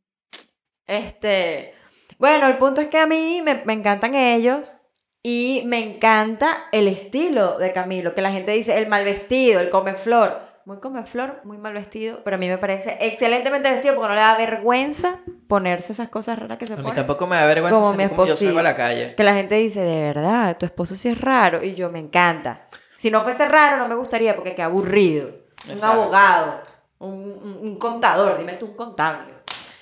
Este. 0.88 1.74
Bueno, 2.18 2.48
el 2.48 2.58
punto 2.58 2.82
es 2.82 2.88
que 2.88 2.98
a 2.98 3.06
mí 3.06 3.42
me, 3.44 3.62
me 3.66 3.74
encantan 3.74 4.16
ellos 4.16 4.78
y 5.22 5.64
me 5.66 5.80
encanta 5.80 6.68
el 6.72 6.88
estilo 6.88 7.58
de 7.58 7.72
Camilo, 7.72 8.16
que 8.16 8.22
la 8.22 8.32
gente 8.32 8.52
dice 8.52 8.78
el 8.78 8.88
mal 8.88 9.04
vestido, 9.04 9.60
el 9.60 9.70
come 9.70 9.94
flor. 9.94 10.48
Muy 10.66 10.80
come 10.80 11.04
flor, 11.06 11.42
muy 11.46 11.58
mal 11.58 11.74
vestido, 11.74 12.22
pero 12.24 12.36
a 12.36 12.40
mí 12.40 12.48
me 12.48 12.58
parece 12.58 12.98
excelentemente 13.02 13.72
vestido 13.72 13.96
porque 13.96 14.10
no 14.10 14.16
le 14.16 14.22
da 14.22 14.38
vergüenza 14.38 15.20
ponerse 15.48 15.94
esas 15.94 16.10
cosas 16.10 16.38
raras 16.38 16.58
que 16.60 16.68
se 16.68 16.74
A 16.74 16.76
mí 16.76 16.84
ponen. 16.84 16.96
tampoco 16.96 17.26
me 17.26 17.38
da 17.38 17.48
vergüenza 17.48 17.80
Como 17.80 17.94
mi 17.94 18.08
como 18.08 18.26
yo 18.26 18.36
salgo 18.36 18.60
a 18.60 18.64
la 18.64 18.76
calle. 18.76 19.16
Que 19.16 19.24
la 19.24 19.34
gente 19.34 19.56
dice, 19.56 19.82
de 19.82 20.00
verdad, 20.02 20.58
tu 20.58 20.66
esposo 20.68 20.96
sí 20.96 21.10
es 21.10 21.20
raro. 21.20 21.64
Y 21.64 21.74
yo, 21.74 21.90
me 21.90 22.00
encanta. 22.00 22.68
Si 22.96 23.10
no 23.10 23.24
fuese 23.24 23.48
raro, 23.48 23.78
no 23.78 23.88
me 23.88 23.96
gustaría 23.96 24.36
porque 24.36 24.54
qué 24.54 24.62
aburrido. 24.62 25.32
Un 25.68 25.84
abogado, 25.84 26.62
un, 27.00 27.14
un- 27.14 27.60
un 27.62 27.76
contador, 27.78 28.38
dime 28.38 28.54
tú 28.54 28.68
un 28.68 28.74
contable. 28.76 29.34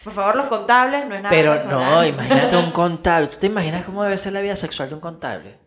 Por 0.03 0.13
favor, 0.13 0.35
los 0.37 0.47
contables 0.47 1.05
no 1.07 1.15
es 1.15 1.21
nada 1.21 1.29
Pero 1.29 1.51
personal. 1.53 1.91
no, 1.91 2.05
imagínate 2.07 2.55
un 2.57 2.71
contable. 2.71 3.27
¿Tú 3.27 3.37
te 3.37 3.47
imaginas 3.47 3.85
cómo 3.85 4.03
debe 4.03 4.17
ser 4.17 4.33
la 4.33 4.41
vida 4.41 4.55
sexual 4.55 4.87
de 4.89 4.95
un 4.95 5.01
contable? 5.01 5.59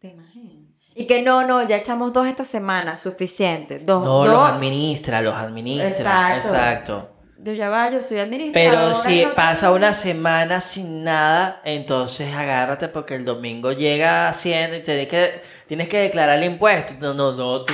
Te 0.00 0.08
imagino. 0.08 0.68
Y 0.94 1.06
que 1.06 1.22
no, 1.22 1.46
no, 1.46 1.62
ya 1.66 1.76
echamos 1.76 2.12
dos 2.12 2.26
esta 2.26 2.44
semana, 2.44 2.96
suficiente. 2.96 3.78
Dos, 3.80 4.02
No, 4.02 4.18
dos. 4.24 4.28
los 4.28 4.48
administra, 4.50 5.22
los 5.22 5.34
administra. 5.34 6.36
Exacto. 6.36 6.48
Exacto. 6.48 7.10
Yo 7.42 7.54
ya 7.54 7.70
va, 7.70 7.90
yo 7.90 8.02
soy 8.02 8.18
administradora. 8.18 8.78
Pero 8.82 8.94
si 8.94 9.24
no 9.24 9.34
pasa 9.34 9.66
tengo- 9.66 9.76
una 9.76 9.94
semana 9.94 10.60
sin 10.60 11.04
nada, 11.04 11.62
entonces 11.64 12.34
agárrate 12.34 12.88
porque 12.88 13.14
el 13.14 13.24
domingo 13.24 13.72
llega 13.72 14.28
Hacienda 14.28 14.76
y 14.76 14.82
tienes 14.82 15.08
que, 15.08 15.42
tienes 15.66 15.88
que 15.88 15.98
declarar 16.00 16.36
el 16.36 16.44
impuesto. 16.44 16.92
No, 17.00 17.14
no, 17.14 17.32
no. 17.32 17.64
Tú, 17.64 17.72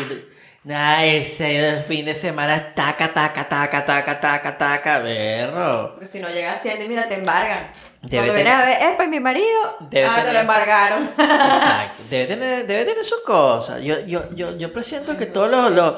nada, 0.63 1.05
ese 1.05 1.83
fin 1.89 2.05
de 2.05 2.15
semana, 2.15 2.75
taca, 2.75 3.13
taca, 3.13 3.49
taca, 3.49 3.85
taca, 3.85 4.21
taca, 4.21 4.57
taca, 4.57 4.99
berro. 5.01 5.91
Porque 5.95 6.07
si 6.07 6.21
no 6.21 6.29
llega 6.29 6.53
Hacienda 6.53 6.85
y 6.85 6.89
mira, 6.89 7.09
te 7.09 7.15
embargan. 7.15 7.73
Debe 8.03 8.29
Cuando 8.29 8.35
tener- 8.35 8.53
a 8.53 8.65
ver, 8.65 8.83
epa, 8.95 9.05
y 9.05 9.09
mi 9.09 9.19
marido, 9.19 9.77
Debe 9.91 10.07
ah, 10.07 10.23
te 10.25 10.33
lo 10.33 10.39
embargaron. 10.39 11.11
Exacto. 11.19 12.03
Debe 12.09 12.27
tener, 12.27 12.67
debe 12.69 12.85
tener 12.85 13.05
sus 13.05 13.23
cosas. 13.23 13.83
Yo, 13.83 13.99
yo, 14.07 14.33
yo, 14.33 14.57
yo 14.57 14.73
presiento 14.73 15.17
que 15.17 15.27
todos 15.27 15.51
los, 15.51 15.71
los- 15.73 15.95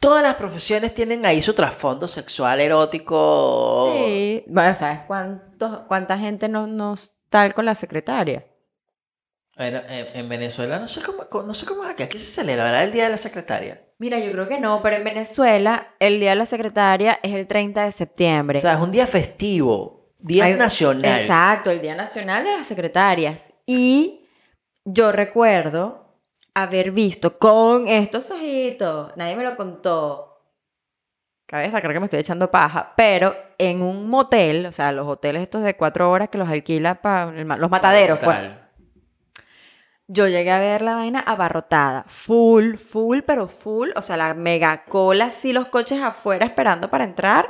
todas 0.00 0.22
las 0.22 0.34
profesiones 0.34 0.94
tienen 0.94 1.24
ahí 1.24 1.40
su 1.42 1.54
trasfondo 1.54 2.08
sexual, 2.08 2.58
erótico. 2.60 3.92
Sí. 3.94 4.44
Bueno, 4.48 4.74
¿sabes 4.74 5.00
cuántos, 5.06 5.84
cuánta 5.86 6.18
gente 6.18 6.48
no, 6.48 6.66
no 6.66 6.96
tal 7.28 7.54
con 7.54 7.66
la 7.66 7.74
secretaria? 7.74 8.44
Bueno, 9.56 9.80
en, 9.88 10.06
en 10.14 10.28
Venezuela 10.28 10.78
no 10.78 10.88
sé 10.88 11.02
cómo, 11.02 11.44
no 11.44 11.54
sé 11.54 11.66
cómo 11.66 11.84
es 11.84 11.90
aquí. 11.90 12.02
Aquí 12.02 12.18
se 12.18 12.40
celebrará 12.40 12.82
el 12.82 12.92
Día 12.92 13.04
de 13.04 13.10
la 13.10 13.18
Secretaria. 13.18 13.84
Mira, 13.98 14.18
yo 14.18 14.32
creo 14.32 14.48
que 14.48 14.58
no, 14.58 14.80
pero 14.82 14.96
en 14.96 15.04
Venezuela 15.04 15.94
el 16.00 16.18
Día 16.18 16.30
de 16.30 16.36
la 16.36 16.46
Secretaria 16.46 17.20
es 17.22 17.34
el 17.34 17.46
30 17.46 17.84
de 17.84 17.92
septiembre. 17.92 18.58
O 18.58 18.62
sea, 18.62 18.72
es 18.74 18.80
un 18.80 18.90
día 18.90 19.06
festivo, 19.06 20.14
día 20.18 20.48
nacional. 20.56 21.20
Exacto, 21.20 21.70
el 21.70 21.82
Día 21.82 21.94
Nacional 21.94 22.42
de 22.42 22.52
las 22.52 22.66
Secretarias. 22.66 23.50
Y 23.66 24.26
yo 24.86 25.12
recuerdo 25.12 25.99
haber 26.54 26.90
visto 26.92 27.38
con 27.38 27.88
estos 27.88 28.30
ojitos, 28.30 29.16
nadie 29.16 29.36
me 29.36 29.44
lo 29.44 29.56
contó. 29.56 30.26
Cabe 31.46 31.64
destacar 31.64 31.92
que 31.92 31.98
me 32.00 32.06
estoy 32.06 32.20
echando 32.20 32.50
paja, 32.50 32.92
pero 32.96 33.34
en 33.58 33.82
un 33.82 34.08
motel, 34.08 34.66
o 34.66 34.72
sea, 34.72 34.92
los 34.92 35.06
hoteles 35.08 35.42
estos 35.42 35.62
de 35.64 35.76
cuatro 35.76 36.08
horas 36.10 36.28
que 36.28 36.38
los 36.38 36.48
alquila 36.48 37.02
para 37.02 37.32
los 37.56 37.70
mataderos, 37.70 38.18
pues. 38.22 38.38
Yo 40.12 40.26
llegué 40.26 40.50
a 40.50 40.58
ver 40.58 40.82
la 40.82 40.96
vaina 40.96 41.20
abarrotada, 41.20 42.04
full, 42.08 42.74
full, 42.74 43.20
pero 43.24 43.46
full, 43.46 43.90
o 43.94 44.02
sea, 44.02 44.16
la 44.16 44.34
mega 44.34 44.84
cola, 44.84 45.26
así 45.26 45.52
los 45.52 45.66
coches 45.68 46.00
afuera 46.02 46.44
esperando 46.44 46.90
para 46.90 47.04
entrar 47.04 47.48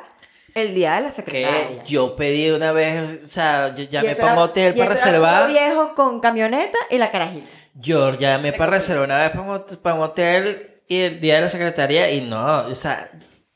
el 0.54 0.74
día 0.74 0.94
de 0.96 1.00
la 1.00 1.06
Que 1.08 1.12
secretaria. 1.14 1.84
yo 1.84 2.16
pedí 2.16 2.50
una 2.50 2.72
vez, 2.72 3.20
o 3.24 3.28
sea, 3.28 3.74
yo 3.74 3.84
llamé 3.84 4.14
para 4.14 4.32
un 4.34 4.38
hotel 4.40 4.74
para 4.74 4.90
reservar. 4.90 5.48
viejo 5.50 5.94
con 5.94 6.20
camioneta 6.20 6.76
y 6.90 6.98
la 6.98 7.10
carajita. 7.10 7.48
Yo 7.74 8.16
llamé 8.18 8.52
para 8.52 8.72
reservar 8.72 9.04
una 9.04 9.18
vez 9.18 9.30
para 9.30 9.42
un, 9.42 9.64
para 9.82 9.96
un 9.96 10.02
hotel 10.02 10.82
y 10.88 10.98
el 11.00 11.20
día 11.20 11.36
de 11.36 11.42
la 11.42 11.48
secretaria 11.48 12.10
y 12.10 12.20
no, 12.20 12.66
o 12.66 12.74
sea, 12.74 13.08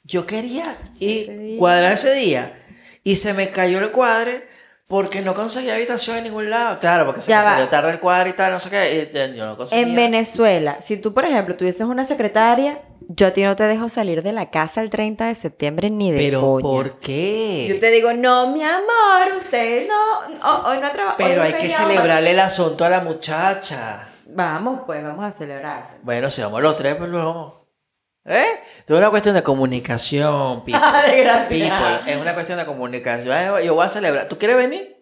yo 0.05 0.25
quería 0.25 0.77
ir 1.01 1.31
Ese 1.31 1.57
cuadrar 1.59 1.93
ese 1.93 2.15
día 2.15 2.59
y 3.03 3.17
se 3.17 3.35
me 3.35 3.49
cayó 3.49 3.79
el 3.79 3.91
cuadre 3.91 4.49
porque 4.95 5.23
no 5.23 5.35
conseguía 5.35 5.75
habitación 5.75 6.19
en 6.19 6.25
ningún 6.25 6.49
lado. 6.51 6.79
Claro, 6.79 7.05
porque 7.05 7.21
se 7.21 7.31
Ya 7.31 7.41
me 7.41 7.45
va. 7.47 7.51
salió 7.55 7.69
tarde 7.69 7.91
el 7.91 7.99
cuadro 7.99 8.31
y 8.31 8.33
tal, 8.35 8.53
no 8.53 8.61
sé 8.61 8.71
qué, 8.71 9.09
y 9.13 9.17
eh, 9.19 9.35
yo 9.37 9.45
no 9.45 9.57
conseguía. 9.57 9.85
En 9.85 9.97
Venezuela, 9.97 10.79
si 10.81 10.97
tú, 10.99 11.13
por 11.13 11.25
ejemplo, 11.25 11.57
tuvieses 11.57 11.81
una 11.83 12.05
secretaria, 12.05 12.81
yo 13.09 13.27
a 13.27 13.33
ti 13.33 13.43
no 13.43 13.57
te 13.57 13.65
dejo 13.65 13.89
salir 13.89 14.23
de 14.23 14.31
la 14.31 14.51
casa 14.51 14.83
el 14.83 14.91
30 14.91 15.27
de 15.27 15.35
septiembre 15.35 15.91
ni 15.91 16.13
de 16.13 16.19
Pero 16.19 16.41
coña. 16.43 16.63
¿por 16.63 17.01
qué? 17.01 17.67
Yo 17.69 17.81
te 17.81 17.91
digo, 17.91 18.13
no, 18.13 18.53
mi 18.53 18.63
amor, 18.63 19.37
usted 19.41 19.89
no, 19.89 20.49
ho- 20.49 20.69
hoy 20.71 20.79
no 20.79 20.93
trabaja. 20.93 21.17
Pero 21.19 21.43
hay 21.43 21.55
que 21.55 21.69
celebrarle 21.69 22.31
el 22.31 22.39
asunto 22.39 22.85
a 22.85 22.89
la 22.89 23.01
muchacha. 23.01 24.07
Vamos, 24.27 24.83
pues, 24.87 25.03
vamos 25.03 25.25
a 25.25 25.33
celebrarse. 25.33 25.97
Bueno, 26.03 26.31
si 26.31 26.41
vamos 26.41 26.63
los 26.63 26.77
tres, 26.77 26.95
pues 26.95 27.11
vamos. 27.11 27.64
¿Eh? 28.27 28.47
Es 28.87 28.97
una 28.97 29.11
cuestión 29.11 29.35
de 29.35 29.43
comunicación, 29.43 30.65
people. 30.65 30.81
Desgraciada. 31.07 31.99
People, 31.99 32.13
Es 32.13 32.21
una 32.21 32.35
cuestión 32.35 32.59
de 32.59 32.67
comunicación. 32.67 33.63
Yo 33.63 33.75
voy 33.75 33.85
a 33.85 33.89
celebrar. 33.89 34.29
¿Tú 34.29 34.39
quieres 34.39 34.57
venir? 34.57 34.97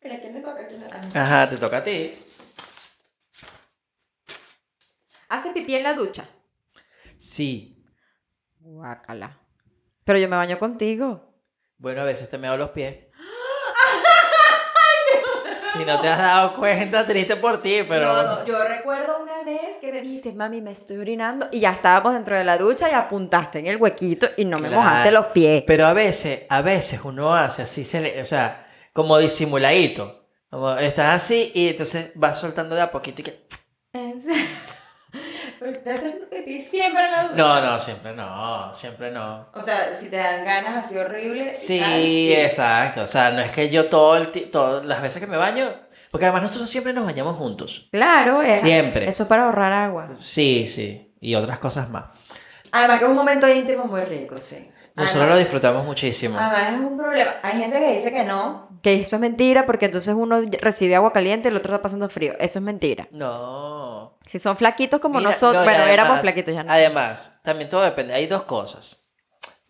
Mira, 0.00 0.18
¿quién 0.20 0.32
te 0.34 0.40
toca? 0.40 0.66
¿Quién 0.66 0.82
toca? 0.82 1.00
Ajá, 1.14 1.48
te 1.48 1.56
toca 1.56 1.76
a 1.78 1.82
ti. 1.82 2.14
¿Hace 5.28 5.52
pipí 5.52 5.74
en 5.74 5.82
la 5.82 5.92
ducha? 5.92 6.24
Sí. 7.18 7.84
Guácala. 8.60 9.38
Pero 10.04 10.18
yo 10.18 10.28
me 10.28 10.36
baño 10.36 10.58
contigo. 10.58 11.34
Bueno, 11.76 12.00
a 12.00 12.04
veces 12.04 12.30
te 12.30 12.38
meo 12.38 12.56
los 12.56 12.70
pies. 12.70 13.07
Si 15.72 15.84
no 15.84 16.00
te 16.00 16.08
has 16.08 16.18
dado 16.18 16.52
cuenta, 16.54 17.06
triste 17.06 17.36
por 17.36 17.60
ti, 17.60 17.80
pero. 17.88 18.12
No, 18.12 18.22
no, 18.22 18.44
yo 18.46 18.62
recuerdo 18.64 19.18
una 19.22 19.42
vez 19.44 19.76
que 19.80 19.92
me 19.92 20.00
dijiste, 20.00 20.32
mami, 20.32 20.60
me 20.62 20.72
estoy 20.72 20.96
orinando. 20.98 21.48
Y 21.52 21.60
ya 21.60 21.70
estábamos 21.72 22.14
dentro 22.14 22.36
de 22.36 22.44
la 22.44 22.56
ducha 22.56 22.88
y 22.90 22.94
apuntaste 22.94 23.58
en 23.58 23.66
el 23.66 23.76
huequito 23.76 24.26
y 24.36 24.44
no 24.44 24.58
me 24.58 24.68
Claro. 24.68 24.82
mojaste 24.82 25.12
los 25.12 25.26
pies. 25.26 25.64
Pero 25.66 25.86
a 25.86 25.92
veces, 25.92 26.42
a 26.48 26.62
veces 26.62 27.00
uno 27.04 27.34
hace 27.34 27.62
así, 27.62 27.84
se 27.84 28.00
le- 28.00 28.20
o 28.20 28.24
sea, 28.24 28.66
como 28.92 29.18
disimuladito. 29.18 30.14
Como 30.50 30.72
estás 30.76 31.14
así 31.22 31.52
y 31.54 31.68
entonces 31.68 32.12
vas 32.14 32.38
soltando 32.38 32.74
de 32.74 32.80
a 32.82 32.90
poquito 32.90 33.20
y 33.20 33.24
que. 33.24 33.46
Pero 35.58 35.72
te 35.80 35.90
haces 35.90 36.14
pipí 36.30 36.60
siempre 36.60 37.04
en 37.04 37.10
la 37.12 37.22
ducha. 37.24 37.34
No, 37.36 37.60
no, 37.60 37.80
siempre 37.80 38.14
no, 38.14 38.74
siempre 38.74 39.10
no. 39.10 39.46
O 39.54 39.62
sea, 39.62 39.92
si 39.92 40.08
te 40.08 40.16
dan 40.16 40.44
ganas 40.44 40.84
así 40.84 40.96
horribles. 40.96 41.58
Sí, 41.58 41.80
sí. 41.80 42.32
exacto. 42.32 43.02
O 43.02 43.06
sea, 43.06 43.30
no 43.30 43.40
es 43.40 43.50
que 43.50 43.68
yo 43.68 43.86
todo 43.86 44.16
el 44.16 44.30
todas 44.50 44.84
las 44.84 45.02
veces 45.02 45.20
que 45.20 45.26
me 45.26 45.36
baño, 45.36 45.66
porque 46.10 46.26
además 46.26 46.42
nosotros 46.42 46.70
siempre 46.70 46.92
nos 46.92 47.04
bañamos 47.04 47.36
juntos. 47.36 47.88
Claro, 47.90 48.42
es. 48.42 48.60
Siempre. 48.60 49.08
Eso 49.08 49.24
es 49.24 49.28
para 49.28 49.44
ahorrar 49.44 49.72
agua. 49.72 50.08
Sí, 50.14 50.66
sí. 50.66 51.14
Y 51.20 51.34
otras 51.34 51.58
cosas 51.58 51.90
más. 51.90 52.04
Además 52.70 52.98
que 52.98 53.04
es 53.04 53.10
un 53.10 53.16
momento 53.16 53.48
íntimo 53.48 53.84
muy 53.84 54.02
rico, 54.02 54.36
sí. 54.36 54.70
Nosotros 54.94 55.26
lo 55.26 55.32
Además, 55.32 55.38
disfrutamos 55.38 55.84
muchísimo. 55.84 56.38
además 56.38 56.72
es 56.72 56.80
un 56.80 56.98
problema. 56.98 57.34
Hay 57.42 57.58
gente 57.58 57.78
que 57.78 57.94
dice 57.94 58.12
que 58.12 58.24
no, 58.24 58.68
que 58.82 58.94
eso 58.94 59.16
es 59.16 59.20
mentira 59.20 59.64
porque 59.66 59.86
entonces 59.86 60.14
uno 60.14 60.40
recibe 60.60 60.96
agua 60.96 61.12
caliente 61.12 61.48
y 61.48 61.50
el 61.50 61.56
otro 61.56 61.72
está 61.72 61.82
pasando 61.82 62.08
frío. 62.08 62.34
Eso 62.38 62.58
es 62.58 62.64
mentira. 62.64 63.06
No. 63.10 63.97
Si 64.28 64.38
son 64.38 64.56
flaquitos 64.56 65.00
como 65.00 65.18
Mira, 65.18 65.30
nosotros, 65.30 65.64
no, 65.64 65.64
bueno, 65.64 65.84
éramos 65.84 66.10
además- 66.18 66.22
flaquitos 66.22 66.54
ya 66.54 66.62
no. 66.62 66.72
Además, 66.72 67.40
también 67.42 67.68
todo 67.68 67.82
depende. 67.82 68.14
Hay 68.14 68.26
dos 68.26 68.42
cosas. 68.44 69.10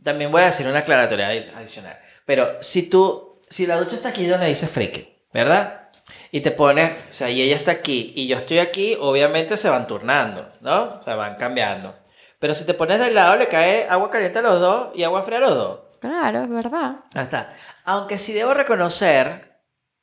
También 0.02 0.30
voy 0.30 0.42
a 0.42 0.46
decir 0.46 0.66
una 0.66 0.80
aclaratoria 0.80 1.28
adi- 1.30 1.52
adicional. 1.54 1.98
Pero 2.26 2.56
si 2.60 2.88
tú, 2.90 3.40
si 3.48 3.66
la 3.66 3.76
ducha 3.76 3.96
está 3.96 4.10
aquí 4.10 4.26
donde 4.26 4.46
dice 4.46 4.66
friki, 4.66 5.08
¿verdad? 5.32 5.88
Y 6.30 6.40
te 6.40 6.50
pones, 6.50 6.90
o 7.08 7.12
sea, 7.12 7.28
y 7.30 7.40
ella 7.42 7.56
está 7.56 7.72
aquí 7.72 8.12
y 8.16 8.26
yo 8.28 8.36
estoy 8.36 8.58
aquí, 8.58 8.96
obviamente 9.00 9.56
se 9.56 9.68
van 9.68 9.86
turnando, 9.86 10.48
¿no? 10.60 11.00
Se 11.02 11.12
van 11.14 11.36
cambiando. 11.36 11.94
Pero 12.38 12.54
si 12.54 12.64
te 12.64 12.74
pones 12.74 12.98
del 13.00 13.14
lado, 13.14 13.36
le 13.36 13.48
cae 13.48 13.86
agua 13.88 14.08
caliente 14.10 14.38
a 14.38 14.42
los 14.42 14.60
dos 14.60 14.90
y 14.94 15.02
agua 15.04 15.22
fría 15.22 15.38
a 15.38 15.42
los 15.42 15.54
dos. 15.54 15.80
Claro, 16.00 16.44
es 16.44 16.48
verdad. 16.48 16.96
Ahí 17.14 17.24
está. 17.24 17.52
Aunque 17.84 18.18
sí 18.18 18.32
debo 18.32 18.54
reconocer, 18.54 19.60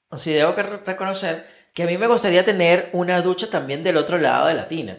o 0.09 0.17
sí 0.17 0.33
debo 0.33 0.51
reconocer 0.53 1.47
que 1.75 1.84
a 1.84 1.86
mí 1.88 1.98
me 1.98 2.08
gustaría 2.08 2.44
tener 2.46 2.89
una 2.94 3.22
ducha 3.22 3.50
también 3.50 3.84
del 3.84 3.98
otro 3.98 4.17
lado 4.17 4.48
de 4.48 4.53
la 4.53 4.67
tina. 4.67 4.98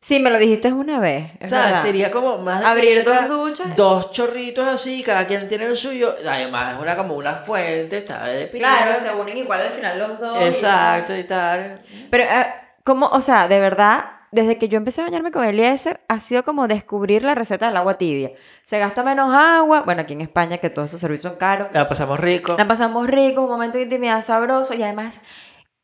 Sí, 0.00 0.20
me 0.20 0.30
lo 0.30 0.38
dijiste 0.38 0.72
una 0.72 1.00
vez. 1.00 1.32
O 1.42 1.46
sea, 1.46 1.64
verdad. 1.66 1.82
sería 1.82 2.10
como 2.12 2.38
más 2.38 2.60
de 2.60 2.66
Abrir 2.66 3.02
dos 3.04 3.28
duchas. 3.28 3.74
Dos 3.76 4.12
chorritos 4.12 4.64
así, 4.68 5.02
cada 5.02 5.26
quien 5.26 5.48
tiene 5.48 5.64
el 5.64 5.74
suyo. 5.76 6.14
Además, 6.28 6.74
es 6.76 6.80
una 6.82 6.96
como 6.96 7.14
una 7.14 7.32
fuente, 7.34 7.98
está 7.98 8.26
de 8.26 8.46
pinga. 8.46 8.68
Claro, 8.76 9.00
se 9.02 9.12
unen 9.20 9.38
igual 9.38 9.62
al 9.62 9.72
final 9.72 9.98
los 9.98 10.20
dos. 10.20 10.40
y- 10.40 10.44
Exacto 10.44 11.16
y 11.16 11.24
tal. 11.24 11.80
Pero, 12.10 12.24
eh, 12.24 12.46
¿cómo? 12.84 13.06
O 13.08 13.20
sea, 13.22 13.48
de 13.48 13.58
verdad, 13.58 14.04
desde 14.30 14.56
que 14.58 14.68
yo 14.68 14.76
empecé 14.76 15.00
a 15.00 15.04
bañarme 15.04 15.32
con 15.32 15.44
Eliezer, 15.44 16.00
ha 16.08 16.20
sido 16.20 16.44
como 16.44 16.68
descubrir 16.68 17.24
la 17.24 17.34
receta 17.34 17.66
del 17.66 17.76
agua 17.78 17.98
tibia. 17.98 18.30
Se 18.66 18.78
gasta 18.78 19.02
menos 19.02 19.34
agua. 19.34 19.80
Bueno, 19.80 20.02
aquí 20.02 20.12
en 20.12 20.20
España, 20.20 20.58
que 20.58 20.70
todos 20.70 20.88
esos 20.90 21.00
servicios 21.00 21.32
son 21.32 21.38
caros. 21.40 21.68
La 21.72 21.88
pasamos 21.88 22.20
rico. 22.20 22.54
La 22.56 22.68
pasamos 22.68 23.08
rico, 23.08 23.42
un 23.42 23.48
momento 23.50 23.78
de 23.78 23.84
intimidad 23.84 24.22
sabroso 24.22 24.74
y 24.74 24.82
además 24.84 25.22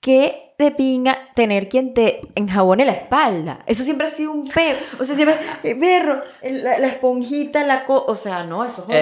qué 0.04 0.54
de 0.58 0.70
pinga 0.70 1.18
tener 1.34 1.68
quien 1.68 1.94
te 1.94 2.20
enjabone 2.36 2.84
la 2.84 2.92
espalda. 2.92 3.60
Eso 3.66 3.82
siempre 3.82 4.06
ha 4.06 4.10
sido 4.10 4.30
un 4.32 4.46
peo. 4.46 4.76
O 5.00 5.04
sea, 5.04 5.16
siempre, 5.16 5.36
eh, 5.64 5.74
perro, 5.74 6.22
el- 6.42 6.62
la, 6.62 6.78
la 6.78 6.86
esponjita, 6.88 7.64
la 7.64 7.86
co... 7.86 8.04
O 8.06 8.14
sea, 8.14 8.44
no, 8.44 8.64
eso 8.64 8.82
es 8.88 8.88
horrible. 8.88 9.00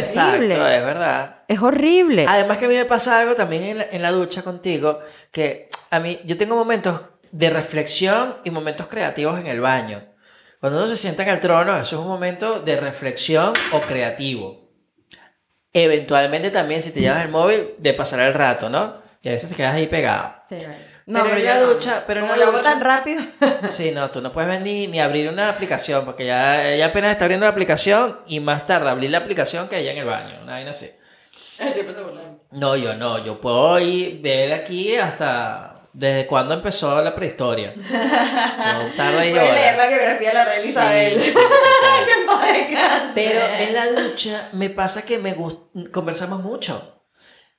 Exacto, 0.54 0.68
es 0.68 0.82
verdad. 0.84 1.36
Es 1.48 1.60
horrible. 1.60 2.24
Además 2.28 2.56
que 2.58 2.64
a 2.64 2.68
mí 2.68 2.74
me 2.76 2.84
pasa 2.86 3.18
algo 3.18 3.34
también 3.34 3.64
en 3.64 3.78
la, 3.78 3.84
en 3.90 4.00
la 4.00 4.12
ducha 4.12 4.42
contigo, 4.42 5.00
que 5.30 5.68
a 5.90 6.00
mí, 6.00 6.20
yo 6.24 6.38
tengo 6.38 6.54
momentos 6.56 7.10
de 7.32 7.50
reflexión 7.50 8.36
y 8.44 8.50
momentos 8.50 8.86
creativos 8.88 9.38
en 9.40 9.48
el 9.48 9.60
baño. 9.60 10.00
Cuando 10.60 10.78
uno 10.78 10.86
se 10.86 10.96
sienta 10.96 11.22
en 11.24 11.30
el 11.30 11.40
trono, 11.40 11.72
eso 11.76 11.96
es 11.96 12.00
un 12.02 12.08
momento 12.08 12.60
de 12.60 12.76
reflexión 12.76 13.52
o 13.72 13.80
creativo. 13.82 14.70
Eventualmente 15.74 16.50
también, 16.50 16.80
si 16.82 16.92
te 16.92 17.00
llevas 17.00 17.22
el 17.24 17.30
móvil, 17.30 17.74
de 17.78 17.94
pasar 17.94 18.20
el 18.20 18.32
rato, 18.34 18.68
¿no? 18.70 18.94
Y 19.22 19.28
a 19.28 19.32
veces 19.32 19.50
te 19.50 19.56
quedas 19.56 19.74
ahí 19.74 19.86
pegado. 19.86 20.34
Sí, 20.48 20.56
bueno. 21.20 21.34
Pero 21.34 21.38
en 21.40 21.44
la 21.44 21.60
yo 21.60 21.66
no. 21.66 21.72
ducha- 21.74 22.04
pero 22.06 22.20
en 22.20 22.28
la 22.28 22.36
lo 22.36 22.42
hago 22.44 22.52
ducha- 22.58 22.70
tan 22.70 22.80
rápido. 22.80 23.22
Sí, 23.64 23.90
no, 23.92 24.10
tú 24.10 24.20
no 24.20 24.32
puedes 24.32 24.48
ver 24.48 24.60
ni, 24.62 24.86
ni 24.88 25.00
abrir 25.00 25.28
una 25.28 25.48
aplicación, 25.48 26.04
porque 26.04 26.26
ya 26.26 26.68
ella 26.72 26.86
apenas 26.86 27.12
está 27.12 27.24
abriendo 27.24 27.46
la 27.46 27.52
aplicación 27.52 28.18
y 28.26 28.40
más 28.40 28.66
tarde 28.66 28.88
abrir 28.90 29.10
la 29.10 29.18
aplicación 29.18 29.68
que 29.68 29.78
ella 29.78 29.92
en 29.92 29.98
el 29.98 30.04
baño, 30.06 30.38
una 30.42 30.52
vaina 30.52 30.70
así. 30.70 30.90
No, 32.50 32.76
yo 32.76 32.94
no, 32.94 33.24
yo 33.24 33.40
puedo 33.40 33.78
ir, 33.78 34.20
ver 34.20 34.52
aquí 34.52 34.96
hasta 34.96 35.74
desde 35.92 36.26
cuándo 36.26 36.54
empezó 36.54 37.00
la 37.02 37.14
prehistoria. 37.14 37.72
No 37.82 38.86
tarda 38.96 39.20
ahí 39.20 39.30
Voy 39.30 39.38
a 39.40 39.52
leer 39.52 39.76
la 39.76 39.88
biografía 39.88 40.28
de 40.28 40.34
la 40.34 40.44
reina 40.44 40.60
Sí, 40.62 40.68
Isabel. 40.70 41.22
sí. 41.22 41.34
Pero 43.14 43.40
en 43.58 43.74
la 43.74 43.86
ducha 43.90 44.48
me 44.52 44.70
pasa 44.70 45.04
que 45.04 45.18
me 45.18 45.36
conversamos 45.92 46.42
mucho. 46.42 47.01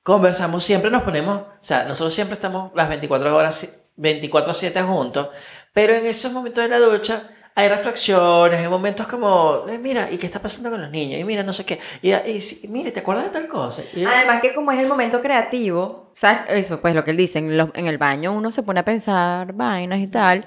Conversamos, 0.04 0.62
siempre 0.62 0.90
nos 0.90 1.02
ponemos, 1.02 1.38
o 1.40 1.46
sea, 1.60 1.84
nosotros 1.84 2.12
siempre 2.14 2.34
estamos 2.34 2.70
las 2.74 2.88
24 2.90 3.34
horas, 3.34 3.80
24/7 3.96 4.82
juntos, 4.82 5.28
pero 5.72 5.94
en 5.94 6.04
esos 6.04 6.30
momentos 6.30 6.62
de 6.62 6.68
la 6.68 6.78
ducha 6.78 7.30
hay 7.54 7.68
reflexiones, 7.68 8.60
hay 8.60 8.68
momentos 8.68 9.06
como, 9.06 9.62
eh, 9.66 9.78
mira, 9.78 10.10
¿y 10.10 10.18
qué 10.18 10.26
está 10.26 10.42
pasando 10.42 10.70
con 10.70 10.82
los 10.82 10.90
niños? 10.90 11.18
Y 11.18 11.24
mira, 11.24 11.42
no 11.42 11.54
sé 11.54 11.64
qué, 11.64 11.78
y, 12.02 12.12
y, 12.12 12.40
sí, 12.42 12.68
mire, 12.68 12.90
¿te 12.92 13.00
acuerdas 13.00 13.24
de 13.24 13.30
tal 13.30 13.48
cosa? 13.48 13.82
Y- 13.94 14.04
Además 14.04 14.42
que 14.42 14.52
como 14.54 14.72
es 14.72 14.78
el 14.78 14.88
momento 14.88 15.22
creativo, 15.22 16.10
¿sabes? 16.12 16.40
Eso, 16.48 16.80
pues 16.82 16.94
lo 16.94 17.02
que 17.02 17.12
él 17.12 17.16
dice, 17.16 17.38
en, 17.38 17.56
los- 17.56 17.70
en 17.72 17.86
el 17.86 17.96
baño 17.96 18.32
uno 18.32 18.50
se 18.50 18.62
pone 18.62 18.80
a 18.80 18.84
pensar 18.84 19.54
vainas 19.54 20.00
y 20.00 20.06
tal, 20.08 20.44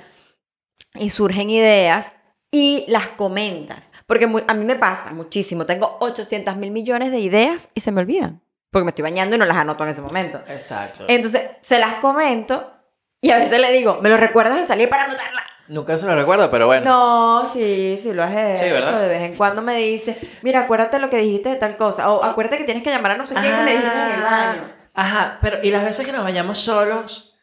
y 0.93 1.09
surgen 1.09 1.49
ideas 1.49 2.11
y 2.51 2.85
las 2.89 3.07
comentas. 3.09 3.91
Porque 4.05 4.27
mu- 4.27 4.41
a 4.47 4.53
mí 4.53 4.65
me 4.65 4.75
pasa 4.75 5.13
muchísimo, 5.13 5.65
tengo 5.65 5.97
800 5.99 6.57
mil 6.57 6.69
millones 6.69 7.09
de 7.11 7.19
ideas 7.21 7.69
y 7.73 7.81
se 7.81 7.91
me 7.91 8.01
olvidan, 8.01 8.41
porque 8.71 8.83
me 8.85 8.89
estoy 8.89 9.03
bañando 9.03 9.35
y 9.35 9.39
no 9.39 9.45
las 9.45 9.57
anoto 9.57 9.83
en 9.83 9.89
ese 9.89 10.01
momento. 10.01 10.41
Exacto. 10.47 11.05
Entonces, 11.07 11.41
se 11.61 11.79
las 11.79 11.95
comento 11.95 12.73
y 13.21 13.31
a 13.31 13.37
veces 13.37 13.59
le 13.59 13.71
digo, 13.71 13.99
¿me 14.01 14.09
lo 14.09 14.17
recuerdas 14.17 14.57
al 14.59 14.67
salir 14.67 14.89
para 14.89 15.05
anotarla? 15.05 15.41
Nunca 15.69 15.97
se 15.97 16.05
lo 16.05 16.15
recuerdo, 16.15 16.49
pero 16.49 16.65
bueno. 16.67 16.85
No, 16.85 17.49
sí, 17.51 17.99
sí 18.01 18.13
lo 18.13 18.23
has 18.23 18.33
hecho. 18.33 18.63
Sí, 18.63 18.71
¿verdad? 18.71 19.01
De 19.01 19.07
vez 19.09 19.21
en 19.23 19.35
cuando 19.35 19.61
me 19.61 19.75
dice, 19.75 20.17
mira, 20.41 20.61
acuérdate 20.61 20.97
lo 20.99 21.09
que 21.09 21.17
dijiste 21.17 21.49
de 21.49 21.55
tal 21.57 21.75
cosa. 21.75 22.09
O 22.11 22.23
acuérdate 22.23 22.57
que 22.59 22.63
tienes 22.63 22.83
que 22.83 22.89
llamar 22.89 23.11
a 23.11 23.17
no 23.17 23.25
sé 23.25 23.33
quién 23.35 23.45
que 23.53 23.63
me 23.63 23.71
dijiste 23.71 23.97
en 23.97 24.11
el 24.15 24.21
baño. 24.23 24.61
Ajá, 24.93 25.39
pero 25.41 25.57
y 25.61 25.71
las 25.71 25.83
veces 25.83 26.05
que 26.05 26.13
nos 26.13 26.23
bañamos 26.23 26.57
solos, 26.59 27.37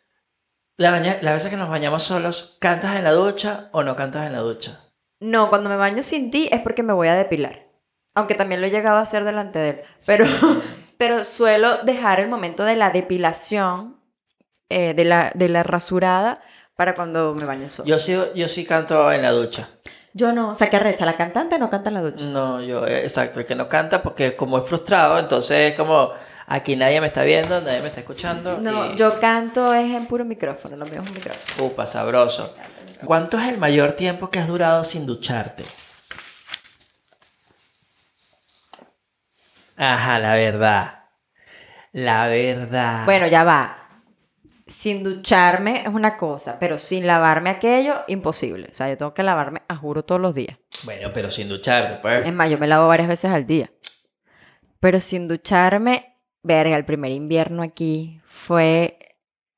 la 0.79 0.91
baña- 0.91 1.19
las 1.21 1.35
veces 1.35 1.51
que 1.51 1.57
nos 1.59 1.69
bañamos 1.69 2.03
solos, 2.03 2.57
¿cantas 2.61 2.97
en 2.97 3.05
la 3.05 3.13
ducha 3.13 3.69
o 3.73 3.83
no 3.83 3.95
cantas 3.95 4.27
en 4.27 4.33
la 4.33 4.39
ducha? 4.39 4.81
No, 5.21 5.51
cuando 5.51 5.69
me 5.69 5.77
baño 5.77 6.03
sin 6.03 6.31
ti 6.31 6.49
es 6.51 6.61
porque 6.61 6.83
me 6.83 6.93
voy 6.95 7.09
a 7.09 7.15
depilar. 7.15 7.69
Aunque 8.15 8.35
también 8.35 8.61
lo 8.63 8.67
he 8.67 8.71
llegado 8.71 8.97
a 8.99 9.03
hacer 9.03 9.25
delante 9.25 9.59
de 9.59 9.69
él. 9.71 9.83
Pero, 10.07 10.25
pero 10.99 11.25
suelo 11.25 11.79
dejar 11.85 12.21
el 12.21 12.29
momento 12.29 12.65
de 12.65 12.77
la 12.77 12.91
depilación, 12.91 13.97
eh, 14.69 14.95
de, 14.95 15.05
la, 15.05 15.33
de 15.35 15.49
la 15.49 15.63
rasurada, 15.63 16.41
para 16.77 16.95
cuando 16.95 17.35
me 17.39 17.45
baño 17.45 17.69
solo. 17.69 17.89
Yo, 17.89 17.97
Yo 17.97 17.99
sí, 17.99 18.19
yo 18.35 18.49
sí 18.49 18.65
canto 18.65 19.11
en 19.13 19.23
la 19.23 19.31
ducha. 19.31 19.69
no, 20.15 20.51
o 20.51 20.55
sea, 20.55 20.71
que 20.71 20.77
arrecha, 20.77 21.05
¿la 21.07 21.17
cantante 21.17 21.59
no 21.59 21.71
canta 21.71 21.91
en 21.91 21.95
la 21.95 22.03
ducha? 22.03 22.25
No, 22.25 22.63
yo, 22.63 22.87
eh, 22.87 23.03
exacto, 23.03 23.41
el 23.41 23.47
que 23.47 23.55
no 23.55 23.69
canta 23.69 24.03
porque 24.03 24.37
como 24.37 24.59
es 24.59 24.67
frustrado, 24.67 25.19
entonces 25.19 25.73
es 25.73 25.77
como 25.77 26.11
aquí 26.47 26.77
nadie 26.77 27.01
me 27.01 27.07
está 27.07 27.23
viendo, 27.23 27.61
nadie 27.61 27.81
me 27.81 27.89
está 27.89 28.01
escuchando. 28.01 28.59
No, 28.59 28.93
y, 28.93 28.97
yo 28.97 29.19
canto 29.21 29.73
es 29.75 29.93
en 29.93 30.07
puro 30.07 30.25
micrófono, 30.25 30.77
lo 30.77 30.87
mío 30.87 31.01
es 31.03 31.09
un 31.09 31.15
micrófono. 31.15 31.67
Upa, 31.67 31.87
sabroso. 31.87 32.55
¿Cuánto 33.05 33.39
es 33.39 33.49
el 33.49 33.59
mayor 33.59 33.93
tiempo 33.93 34.31
que 34.31 34.39
has 34.39 34.49
durado 34.49 34.83
sin 34.85 35.07
ducharte? 35.07 35.65
Ajá, 39.77 40.19
la 40.19 40.35
verdad. 40.35 41.05
La 41.93 42.27
verdad. 42.29 43.05
Bueno, 43.05 43.27
ya 43.27 43.45
va. 43.45 43.89
Sin 44.67 45.03
ducharme 45.05 45.83
es 45.83 45.89
una 45.89 46.17
cosa, 46.17 46.57
pero 46.59 46.79
sin 46.79 47.07
lavarme 47.07 47.51
aquello, 47.51 48.03
imposible. 48.09 48.69
O 48.71 48.75
sea, 48.75 48.89
yo 48.89 48.97
tengo 48.97 49.15
que 49.15 49.23
lavarme, 49.23 49.63
a 49.69 49.77
juro, 49.77 50.05
todos 50.05 50.21
los 50.21 50.35
días. 50.35 50.59
Bueno, 50.85 51.11
pero 51.13 51.31
sin 51.31 51.49
ducharte, 51.49 51.97
pues. 51.97 52.27
Es 52.27 52.33
más, 52.33 52.51
yo 52.51 52.59
me 52.59 52.67
lavo 52.67 52.89
varias 52.89 53.09
veces 53.09 53.31
al 53.31 53.47
día. 53.47 53.71
Pero 54.81 55.01
sin 55.01 55.29
ducharme, 55.29 56.19
verga, 56.43 56.77
el 56.77 56.85
primer 56.85 57.13
invierno 57.13 57.63
aquí 57.63 58.21
fue 58.27 58.99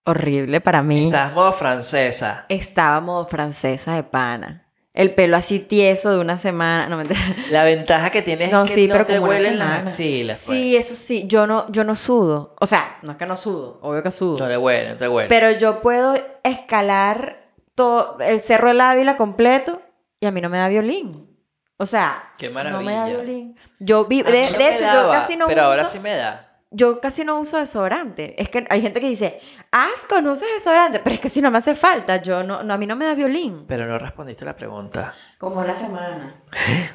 horrible 0.05 0.61
para 0.61 0.83
mí. 0.83 1.07
Estás 1.07 1.33
modo 1.35 1.53
francesa. 1.53 2.47
Estaba 2.49 3.01
modo 3.01 3.27
francesa 3.27 3.95
de 3.95 4.03
pana. 4.03 4.66
El 4.97 5.15
pelo 5.15 5.37
así 5.37 5.61
tieso 5.61 6.11
de 6.11 6.19
una 6.19 6.39
semana. 6.39 6.89
No, 6.89 6.97
mentira. 6.97 7.21
La 7.51 7.63
ventaja 7.65 8.11
que 8.11 8.23
tienes 8.23 8.51
No, 8.51 8.65
es 8.65 8.71
que 8.71 8.75
sí, 8.75 8.87
no 8.89 8.95
pero 8.95 9.07
te 9.07 9.19
huelen 9.21 9.59
las 9.59 9.81
axilas. 9.83 10.43
pues. 10.47 10.59
Sí, 10.59 10.75
eso 10.77 10.95
sí. 10.97 11.25
Yo 11.29 11.47
no, 11.47 11.71
yo 11.71 11.85
no 11.85 11.95
sudo. 11.95 12.57
O 12.61 12.67
sea, 12.67 12.97
no 13.03 13.13
es 13.13 13.19
que 13.19 13.27
no 13.27 13.37
sudo. 13.37 13.79
Obvio 13.83 14.03
que 14.03 14.11
sudo. 14.11 14.39
No 14.39 14.49
le 14.49 14.57
huelen, 14.57 14.93
no 14.93 14.97
te 14.97 15.07
huelen. 15.07 15.29
Pero 15.29 15.51
yo 15.53 15.81
puedo 15.81 16.17
escalar 16.43 17.53
todo 17.75 18.19
el 18.21 18.41
Cerro 18.41 18.69
del 18.69 18.81
Ávila 18.81 19.17
completo 19.17 19.83
y 20.19 20.27
a 20.27 20.31
mí 20.31 20.41
no 20.41 20.49
me 20.49 20.59
da 20.59 20.69
violín. 20.69 21.31
O 21.77 21.85
sea, 21.85 22.33
Qué 22.39 22.49
no 22.49 22.55
me 22.55 22.65
da 22.65 22.71
maravilla. 22.81 23.05
violín. 23.05 23.57
Yo 23.79 24.07
vi, 24.07 24.23
de, 24.23 24.33
de 24.33 24.75
hecho, 24.75 24.83
daba, 24.85 25.03
yo 25.15 25.21
casi 25.21 25.37
no 25.37 25.47
Pero 25.47 25.61
uso, 25.61 25.71
ahora 25.71 25.85
sí 25.85 25.99
me 25.99 26.17
da. 26.17 26.46
Yo 26.77 27.01
casi 27.01 27.25
no 27.25 27.41
uso 27.41 27.57
desodorante. 27.59 28.41
Es 28.41 28.51
que 28.51 28.67
hay 28.69 28.83
gente 28.83 29.01
que 29.01 29.09
dice, 29.09 29.41
asco, 29.71 30.21
no 30.21 30.33
usas 30.33 30.49
desodorante, 30.55 31.01
pero 31.01 31.15
es 31.15 31.21
que 31.21 31.31
si 31.31 31.41
no 31.41 31.51
me 31.51 31.59
hace 31.59 31.75
falta, 31.75 32.21
yo 32.21 32.43
no, 32.43 32.63
no 32.63 32.75
a 32.75 32.79
mí 32.79 32.87
no 32.87 32.97
me 32.97 33.07
da 33.07 33.15
violín. 33.15 33.65
Pero 33.67 33.87
no 33.87 33.99
respondiste 33.99 34.45
la 34.45 34.55
pregunta. 34.55 35.15
Como 35.39 35.61
una 35.61 35.75
semana. 35.75 36.45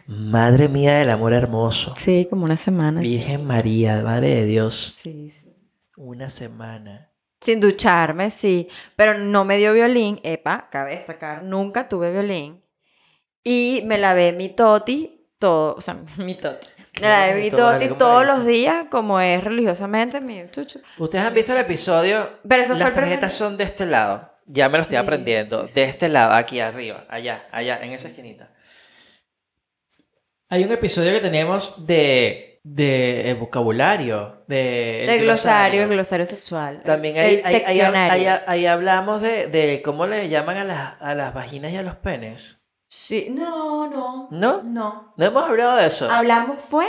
Madre 0.05 0.69
mía 0.69 0.99
del 0.99 1.09
amor 1.09 1.33
hermoso. 1.33 1.95
Sí, 1.97 2.27
como 2.29 2.45
una 2.45 2.57
semana. 2.57 3.01
Virgen 3.01 3.45
María, 3.45 4.01
Madre 4.03 4.35
de 4.35 4.45
Dios. 4.45 4.95
Sí, 5.01 5.31
sí. 5.31 5.51
Una 5.97 6.29
semana. 6.29 7.11
Sin 7.39 7.59
ducharme, 7.59 8.29
sí. 8.29 8.69
Pero 8.95 9.17
no 9.17 9.45
me 9.45 9.57
dio 9.57 9.73
violín. 9.73 10.19
Epa, 10.23 10.69
cabe 10.69 10.95
destacar, 10.95 11.43
nunca 11.43 11.89
tuve 11.89 12.11
violín. 12.11 12.63
Y 13.43 13.81
me 13.85 13.97
lavé 13.97 14.31
mi 14.31 14.49
toti, 14.49 15.27
todo, 15.39 15.73
o 15.75 15.81
sea, 15.81 15.97
mi 16.17 16.35
toti. 16.35 16.67
Vale, 16.99 17.49
toti 17.51 17.85
¿cómo 17.87 17.97
todos 17.97 18.25
los 18.25 18.45
días, 18.45 18.85
como 18.91 19.19
es 19.21 19.43
religiosamente 19.43 20.19
mi 20.21 20.43
chucho. 20.51 20.79
Ustedes 20.97 21.23
han 21.25 21.33
visto 21.33 21.53
el 21.53 21.59
episodio. 21.59 22.39
Pero 22.47 22.63
eso 22.63 22.73
Las 22.75 22.89
el 22.89 22.93
tarjetas 22.93 23.33
son 23.33 23.57
de 23.57 23.63
este 23.63 23.85
lado. 23.85 24.29
Ya 24.45 24.67
me 24.67 24.77
lo 24.77 24.81
estoy 24.83 24.97
Sí, 24.97 25.03
aprendiendo. 25.03 25.67
sí, 25.67 25.75
De 25.79 25.83
este 25.85 26.09
lado, 26.09 26.33
aquí 26.33 26.59
arriba, 26.59 27.05
allá, 27.09 27.43
allá, 27.51 27.79
en 27.81 27.91
esa 27.93 28.09
esquinita. 28.09 28.51
Hay 30.49 30.63
un 30.65 30.71
episodio 30.71 31.13
que 31.13 31.21
tenemos 31.21 31.87
de, 31.87 32.59
de 32.63 33.29
eh, 33.29 33.33
vocabulario, 33.35 34.43
de 34.47 35.05
El 35.05 35.21
glosario, 35.21 35.83
el 35.83 35.89
glosario 35.89 36.25
sexual. 36.25 36.81
También 36.83 37.15
el 37.15 37.25
ahí- 37.25 37.41
ahí- 37.45 37.53
seccionario. 37.61 38.31
ahí- 38.31 38.41
ahí 38.47 38.65
hablamos 38.65 39.21
de, 39.21 39.47
de 39.47 39.81
cómo 39.83 40.07
le 40.07 40.27
llaman 40.27 40.57
a 40.57 40.63
las, 40.65 41.01
a 41.01 41.15
las 41.15 41.33
vaginas 41.33 41.71
y 41.71 41.77
a 41.77 41.83
los 41.83 41.95
penes. 41.95 42.60
Sí, 42.93 43.29
no, 43.31 43.87
no. 43.87 44.27
¿No? 44.31 44.63
No. 44.63 45.13
No 45.15 45.25
hemos 45.25 45.43
hablado 45.43 45.77
de 45.77 45.87
eso. 45.87 46.11
Hablamos 46.11 46.61
fue 46.61 46.85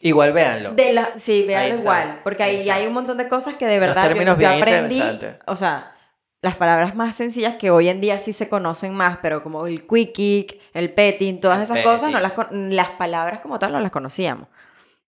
Igual 0.00 0.32
véanlo. 0.32 0.70
de 0.74 0.92
la 0.92 1.18
sí, 1.18 1.32
Ahí 1.40 1.46
véanlo 1.48 1.68
está, 1.74 1.82
igual, 1.82 2.20
porque 2.22 2.42
ahí 2.44 2.56
ahí, 2.58 2.70
hay 2.70 2.86
un 2.86 2.92
montón 2.92 3.16
de 3.18 3.26
cosas 3.26 3.54
que 3.56 3.66
de 3.66 3.80
verdad 3.80 4.08
yo- 4.14 4.22
yo, 4.38 4.48
aprendí, 4.48 5.02
o 5.48 5.56
sea, 5.56 5.92
las 6.40 6.54
palabras 6.54 6.94
más 6.94 7.16
sencillas 7.16 7.56
que 7.56 7.72
hoy 7.72 7.88
en 7.88 8.00
día 8.00 8.20
sí 8.20 8.32
se 8.32 8.48
conocen 8.48 8.94
más, 8.94 9.18
pero 9.20 9.42
como 9.42 9.66
el 9.66 9.88
quick 9.88 10.12
kick, 10.12 10.60
el 10.72 10.94
petting, 10.94 11.40
todas 11.40 11.60
esas 11.62 11.82
cosas, 11.82 12.12
no 12.12 12.20
las, 12.20 12.32
las 12.52 12.90
palabras 12.90 13.40
como 13.40 13.58
tal 13.58 13.72
no 13.72 13.80
las 13.80 13.90
conocíamos. 13.90 14.46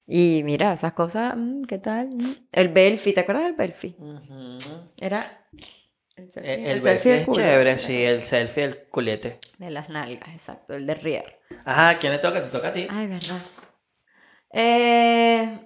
Y 0.09 0.43
mira, 0.45 0.73
esas 0.73 0.93
cosas, 0.93 1.35
mm, 1.37 1.63
¿qué 1.63 1.79
tal? 1.79 2.09
Mm. 2.09 2.21
El 2.51 2.69
belfi, 2.69 3.13
¿te 3.13 3.21
acuerdas 3.21 3.45
del 3.45 3.55
belfi? 3.55 3.97
Era 5.01 5.25
el 6.17 6.31
selfie, 6.31 6.55
El, 6.55 6.61
el 6.61 6.71
el 6.71 6.83
selfie 6.83 7.15
es 7.17 7.29
chévere, 7.29 7.79
sí, 7.79 8.05
el 8.05 8.25
selfie, 8.25 8.65
el 8.65 8.85
culete. 8.89 9.39
De 9.59 9.71
las 9.71 9.89
nalgas, 9.89 10.29
exacto, 10.31 10.75
el 10.75 10.87
de 10.87 10.95
Rier. 10.95 11.41
Ajá, 11.65 11.99
¿quién 11.99 12.13
le 12.13 12.19
toca? 12.19 12.43
Te 12.43 12.49
toca 12.49 12.69
a 12.69 12.73
ti. 12.73 12.87
Ay, 12.91 13.07
verdad. 13.07 13.39
Eh, 14.53 15.59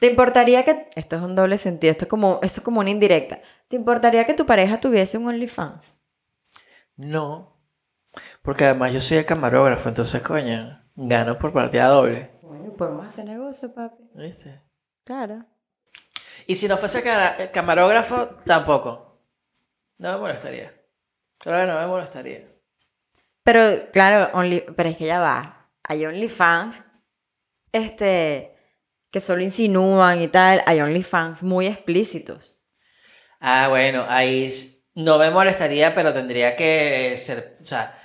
¿Te 0.00 0.06
importaría 0.06 0.64
que... 0.64 0.88
Esto 0.94 1.16
es 1.16 1.22
un 1.22 1.36
doble 1.36 1.58
sentido, 1.58 1.90
esto 1.90 2.04
es, 2.06 2.08
como, 2.08 2.40
esto 2.42 2.60
es 2.60 2.64
como 2.64 2.80
una 2.80 2.90
indirecta. 2.90 3.40
¿Te 3.68 3.76
importaría 3.76 4.26
que 4.26 4.34
tu 4.34 4.46
pareja 4.46 4.80
tuviese 4.80 5.18
un 5.18 5.28
OnlyFans? 5.28 5.98
No. 6.96 7.56
Porque 8.42 8.64
además 8.64 8.92
yo 8.92 9.00
soy 9.00 9.18
el 9.18 9.26
camarógrafo, 9.26 9.88
entonces, 9.88 10.22
coño, 10.22 10.82
gano 10.96 11.38
por 11.38 11.52
partida 11.52 11.86
doble. 11.86 12.32
Bueno, 12.42 12.74
podemos 12.74 13.06
hacer 13.06 13.26
negocio, 13.26 13.72
papi. 13.72 14.02
¿Viste? 14.14 14.62
Claro. 15.04 15.44
Y 16.46 16.54
si 16.54 16.66
no 16.66 16.76
fuese 16.76 17.02
el 17.38 17.50
camarógrafo, 17.50 18.30
tampoco. 18.46 19.07
No 19.98 20.12
me 20.12 20.18
molestaría. 20.18 20.72
Claro 21.40 21.66
que 21.66 21.72
no 21.72 21.80
me 21.80 21.86
molestaría. 21.86 22.44
Pero, 23.44 23.90
claro, 23.92 24.30
only- 24.34 24.64
pero 24.76 24.88
es 24.88 24.96
que 24.96 25.06
ya 25.06 25.20
va. 25.20 25.70
Hay 25.84 26.04
OnlyFans, 26.04 26.82
este, 27.72 28.54
que 29.10 29.20
solo 29.20 29.42
insinúan 29.42 30.20
y 30.20 30.28
tal. 30.28 30.62
Hay 30.66 30.80
OnlyFans 30.80 31.42
muy 31.42 31.66
explícitos. 31.66 32.60
Ah, 33.40 33.68
bueno, 33.68 34.04
ahí 34.08 34.52
no 34.94 35.18
me 35.18 35.30
molestaría, 35.30 35.94
pero 35.94 36.12
tendría 36.12 36.56
que 36.56 37.16
ser, 37.16 37.56
o 37.60 37.64
sea, 37.64 37.96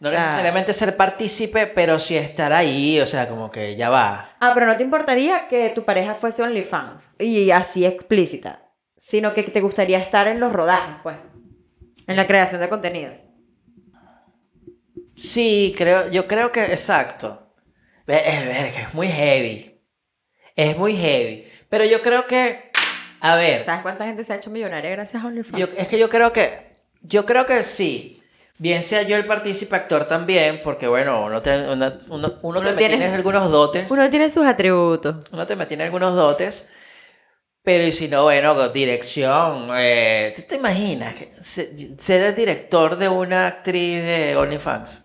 no 0.00 0.10
Claro. 0.10 0.24
necesariamente 0.24 0.72
ser 0.72 0.96
partícipe, 0.96 1.66
pero 1.68 1.98
sí 2.00 2.16
estar 2.16 2.52
ahí, 2.52 3.00
o 3.00 3.06
sea, 3.06 3.28
como 3.28 3.50
que 3.50 3.76
ya 3.76 3.90
va. 3.90 4.36
Ah, 4.40 4.50
pero 4.54 4.66
no 4.66 4.76
te 4.76 4.82
importaría 4.82 5.46
que 5.48 5.70
tu 5.70 5.84
pareja 5.84 6.14
fuese 6.16 6.42
OnlyFans 6.42 7.10
y 7.20 7.50
así 7.52 7.86
explícita, 7.86 8.65
sino 8.96 9.34
que 9.34 9.42
te 9.42 9.60
gustaría 9.60 9.98
estar 9.98 10.26
en 10.28 10.40
los 10.40 10.52
rodajes, 10.52 10.96
pues, 11.02 11.16
en 12.06 12.16
la 12.16 12.26
creación 12.26 12.60
de 12.60 12.68
contenido. 12.68 13.12
Sí, 15.14 15.74
creo, 15.76 16.10
yo 16.10 16.26
creo 16.26 16.52
que, 16.52 16.64
exacto. 16.64 17.54
Es, 18.06 18.76
es 18.78 18.94
muy 18.94 19.08
heavy. 19.08 19.80
Es 20.54 20.76
muy 20.76 20.94
heavy. 20.96 21.46
Pero 21.68 21.84
yo 21.84 22.02
creo 22.02 22.26
que, 22.26 22.70
a 23.20 23.34
ver, 23.36 23.64
¿Sabes 23.64 23.82
cuánta 23.82 24.06
gente 24.06 24.24
se 24.24 24.32
ha 24.32 24.36
hecho 24.36 24.50
millonaria 24.50 24.90
gracias 24.90 25.22
a 25.22 25.26
OnlyFans? 25.26 25.58
yo- 25.58 25.68
es 25.76 25.88
que 25.88 25.98
yo 25.98 26.08
creo 26.08 26.32
que, 26.32 26.76
yo 27.02 27.24
creo 27.26 27.46
que 27.46 27.64
sí. 27.64 28.22
Bien 28.58 28.82
sea 28.82 29.02
yo 29.02 29.16
el 29.16 29.26
partícipe 29.26 29.76
actor 29.76 30.06
también, 30.06 30.60
porque 30.64 30.88
bueno, 30.88 31.24
uno, 31.26 31.42
te, 31.42 31.58
uno, 31.68 31.72
uno, 31.74 31.92
uno 32.10 32.28
te 32.32 32.46
Uno 32.46 32.60
tiene- 32.76 32.96
tiene 32.96 33.04
algunos 33.14 33.50
dotes. 33.50 33.90
Uno 33.90 34.08
tiene 34.08 34.30
sus 34.30 34.46
atributos. 34.46 35.24
Uno 35.30 35.46
te 35.46 35.56
tiene 35.66 35.84
algunos 35.84 36.14
dotes. 36.14 36.70
Pero 37.66 37.82
y 37.84 37.90
si 37.90 38.06
no, 38.06 38.22
bueno, 38.22 38.68
dirección. 38.68 39.66
Eh, 39.72 40.32
¿Tú 40.36 40.42
te 40.42 40.54
imaginas 40.54 41.16
que 41.16 41.24
se- 41.42 42.00
ser 42.00 42.22
el 42.26 42.34
director 42.36 42.94
de 42.96 43.08
una 43.08 43.48
actriz 43.48 44.04
de 44.04 44.36
OnlyFans? 44.36 45.04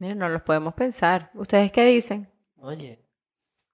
Miren, 0.00 0.18
no 0.18 0.28
los 0.28 0.42
podemos 0.42 0.74
pensar. 0.74 1.30
¿Ustedes 1.34 1.70
qué 1.70 1.84
dicen? 1.84 2.28
Oye, 2.56 3.04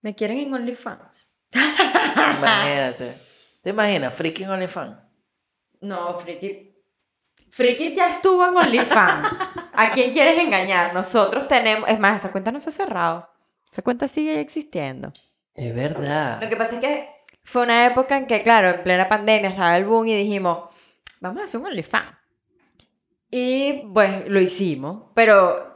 ¿Me 0.03 0.15
quieren 0.15 0.37
en 0.37 0.53
OnlyFans? 0.53 1.35
imagínate. 1.55 3.15
¿Te 3.63 3.71
imaginas? 3.71 4.13
Freaking 4.13 4.51
OnlyFans. 4.51 4.99
No, 5.81 6.19
Friki. 6.21 6.75
Friki 7.51 7.95
ya 7.95 8.17
estuvo 8.17 8.47
en 8.47 8.55
OnlyFans. 8.55 9.29
¿A 9.73 9.93
quién 9.95 10.13
quieres 10.13 10.37
engañar? 10.39 10.93
Nosotros 10.93 11.49
tenemos. 11.49 11.89
Es 11.89 11.99
más, 11.99 12.19
esa 12.23 12.31
cuenta 12.33 12.53
no 12.53 12.61
se 12.61 12.69
ha 12.69 12.73
cerrado. 12.73 13.31
Esa 13.73 13.81
cuenta 13.81 14.09
sigue 14.09 14.41
existiendo. 14.41 15.11
Es 15.55 15.75
verdad. 15.75 16.43
Lo 16.43 16.51
que 16.51 16.57
pasa 16.57 16.75
es 16.75 16.81
que 16.83 17.14
fue 17.45 17.63
una 17.63 17.87
época 17.87 18.17
en 18.17 18.27
que, 18.27 18.41
claro, 18.41 18.71
en 18.71 18.83
plena 18.83 19.09
pandemia 19.09 19.51
estaba 19.51 19.77
el 19.77 19.85
boom 19.85 20.09
y 20.09 20.15
dijimos, 20.17 20.71
vamos 21.21 21.43
a 21.43 21.45
hacer 21.45 21.61
un 21.61 21.67
OnlyFans. 21.67 22.17
Y 23.31 23.85
pues 23.93 24.29
lo 24.29 24.41
hicimos, 24.41 25.11
pero 25.15 25.74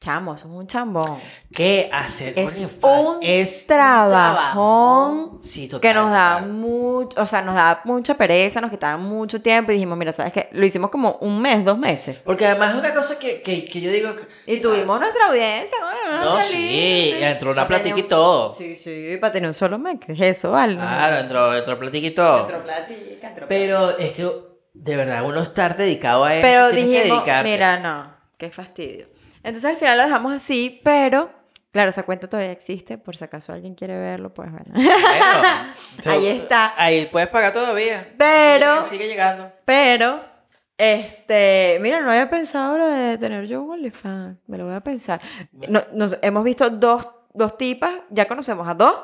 chamo, 0.00 0.34
somos 0.38 0.60
un 0.60 0.66
chambón. 0.66 1.18
¿Qué 1.52 1.90
hacer 1.92 2.32
Es 2.34 2.54
OnlyFans? 2.56 3.08
un 3.16 3.22
Es 3.22 3.60
un 3.60 3.66
trabajón 3.68 5.40
Sí, 5.42 5.68
total, 5.68 5.80
que 5.82 5.94
nos 5.94 6.10
da 6.10 6.38
mucho, 6.38 7.20
o 7.20 7.26
sea, 7.26 7.42
nos 7.42 7.54
da 7.54 7.82
mucha 7.84 8.14
pereza, 8.14 8.62
nos 8.62 8.70
quitaba 8.70 8.96
mucho 8.96 9.42
tiempo 9.42 9.70
y 9.70 9.74
dijimos, 9.74 9.98
mira, 9.98 10.12
¿sabes 10.12 10.32
qué? 10.32 10.48
Lo 10.52 10.64
hicimos 10.64 10.90
como 10.90 11.18
un 11.20 11.40
mes, 11.42 11.66
dos 11.66 11.76
meses. 11.76 12.18
Porque 12.24 12.46
además 12.46 12.72
es 12.74 12.80
una 12.80 12.94
cosa 12.94 13.18
que, 13.18 13.42
que, 13.42 13.66
que 13.66 13.80
yo 13.82 13.90
digo. 13.90 14.16
que- 14.16 14.54
Y 14.56 14.58
tuvimos 14.60 14.98
nuestra 14.98 15.26
audiencia. 15.28 15.76
bueno, 15.82 16.24
No, 16.24 16.36
qué 16.38 16.42
sí, 16.44 17.12
entró 17.20 17.50
una 17.50 17.68
platica 17.68 17.98
y 17.98 18.04
todo. 18.04 18.54
Sí, 18.54 18.76
sí, 18.76 19.18
para 19.20 19.32
tener 19.34 19.48
un 19.48 19.54
solo 19.54 19.78
mes, 19.78 19.98
¿qué 20.04 20.12
es 20.12 20.20
eso, 20.38 20.52
vale? 20.52 20.76
Claro, 20.76 21.16
entró, 21.18 21.54
entró 21.54 21.78
platica 21.78 22.06
y 22.06 22.10
todo. 22.12 22.40
Entró 22.46 22.62
platica, 22.62 23.28
entró 23.28 23.46
Pero 23.48 23.98
es 23.98 24.12
que 24.12 24.30
de 24.72 24.96
verdad 24.96 25.22
uno 25.24 25.42
estar 25.42 25.76
dedicado 25.76 26.24
a 26.24 26.34
eso. 26.34 26.40
Pero 26.42 26.70
que 26.70 26.76
dijimos, 26.86 27.22
mira, 27.44 27.78
no, 27.78 28.14
qué 28.38 28.50
fastidio. 28.50 29.19
Entonces 29.42 29.64
al 29.70 29.76
final 29.76 29.96
lo 29.98 30.04
dejamos 30.04 30.32
así, 30.34 30.80
pero 30.84 31.30
claro, 31.72 31.90
esa 31.90 32.02
cuenta 32.02 32.28
todavía 32.28 32.52
existe, 32.52 32.98
por 32.98 33.16
si 33.16 33.24
acaso 33.24 33.52
alguien 33.52 33.74
quiere 33.74 33.98
verlo, 33.98 34.32
pues 34.34 34.50
bueno. 34.50 34.66
Ahí 36.06 36.26
está. 36.26 36.74
Ahí 36.76 37.06
puedes 37.06 37.28
pagar 37.28 37.52
todavía. 37.52 38.12
Pero- 38.18 38.82
Sigue, 38.84 38.96
sigue 38.98 39.08
llegando. 39.08 39.52
Pero, 39.64 40.20
este, 40.78 41.78
mira, 41.80 42.00
no 42.00 42.10
había 42.10 42.28
pensado 42.30 42.78
lo 42.78 42.86
de 42.86 43.18
tener 43.18 43.46
yo 43.46 43.62
un 43.62 43.72
OnlyFans, 43.72 44.38
me 44.46 44.58
lo 44.58 44.66
voy 44.66 44.74
a 44.74 44.80
pensar. 44.80 45.20
No- 45.52 45.84
nos, 45.92 46.16
hemos 46.22 46.44
visto 46.44 46.68
dos, 46.70 47.06
dos 47.34 47.56
tipas, 47.56 47.92
ya 48.10 48.26
conocemos 48.26 48.66
a 48.68 48.74
dos, 48.74 48.94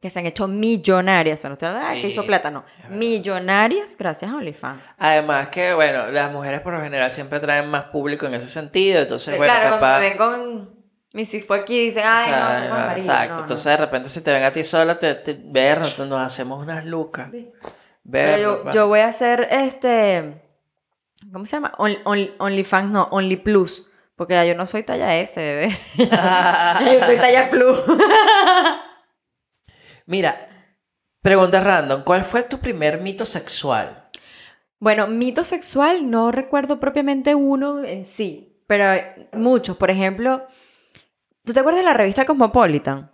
que 0.00 0.10
se 0.10 0.20
han 0.20 0.26
hecho 0.26 0.46
millonarias, 0.46 1.42
no 1.44 1.52
estoy 1.54 1.68
hablando 1.68 1.88
de 1.88 1.94
que 1.96 2.00
Sí, 2.02 2.06
hizo 2.12 2.24
plata, 2.24 2.50
no, 2.50 2.64
millonarias 2.90 3.96
gracias 3.98 4.30
a 4.30 4.36
OnlyFans. 4.36 4.80
Además 4.96 5.48
que, 5.48 5.74
bueno, 5.74 6.06
las 6.12 6.30
mujeres 6.30 6.60
por 6.60 6.74
lo 6.74 6.80
general 6.80 7.10
siempre 7.10 7.40
traen 7.40 7.68
más 7.68 7.84
público 7.84 8.26
en 8.26 8.34
ese 8.34 8.46
sentido. 8.46 9.00
Entonces, 9.00 9.36
bueno, 9.36 9.52
claro, 9.52 9.70
capaz... 9.74 9.98
cuando 9.98 10.00
ven 10.00 10.16
con 10.16 10.78
mi 11.12 11.24
si 11.24 11.40
fue 11.40 11.58
aquí, 11.60 11.86
dicen, 11.86 12.04
ay, 12.06 12.26
o 12.26 12.28
sea, 12.28 12.68
no, 12.68 12.78
no, 12.86 12.92
exacto. 12.92 13.28
no, 13.28 13.34
no". 13.34 13.40
Entonces, 13.40 13.64
de 13.64 13.76
repente, 13.76 14.08
si 14.08 14.20
te 14.22 14.32
ven 14.32 14.44
a 14.44 14.52
ti 14.52 14.62
sola, 14.62 14.98
te, 14.98 15.14
te 15.14 15.36
ver, 15.42 15.80
nos, 15.80 16.20
hacemos 16.20 16.62
unas 16.62 16.84
lucas. 16.84 17.30
Ver, 18.04 18.40
yo, 18.40 18.70
yo 18.70 18.86
voy 18.88 19.00
a 19.00 19.08
hacer 19.08 19.48
este. 19.50 20.42
¿Cómo 21.32 21.44
se 21.44 21.56
llama? 21.56 21.72
On- 21.78 21.98
on- 22.04 22.30
OnlyFans, 22.38 22.90
no, 22.90 23.08
Only 23.10 23.36
Plus. 23.36 23.86
Porque 24.14 24.34
ya 24.34 24.44
yo 24.44 24.54
no 24.54 24.66
soy 24.66 24.82
talla 24.84 25.16
S, 25.16 25.40
bebé. 25.40 25.76
yo 25.96 27.06
soy 27.06 27.16
talla 27.16 27.50
Plus. 27.50 27.78
Mira, 30.08 30.48
pregunta 31.20 31.60
random. 31.60 32.02
¿Cuál 32.02 32.24
fue 32.24 32.42
tu 32.42 32.60
primer 32.60 32.98
mito 33.02 33.26
sexual? 33.26 34.08
bueno, 34.80 35.06
mito 35.06 35.44
sexual, 35.44 36.10
no 36.10 36.30
recuerdo 36.30 36.80
propiamente 36.80 37.34
uno 37.34 37.84
en 37.84 38.04
sí, 38.04 38.62
pero 38.66 38.84
muchos. 39.32 39.76
Por 39.76 39.90
ejemplo, 39.90 40.46
¿tú 41.44 41.52
te 41.52 41.60
acuerdas 41.60 41.80
de 41.80 41.84
la 41.84 41.94
revista 41.94 42.24
Cosmopolitan? 42.24 43.10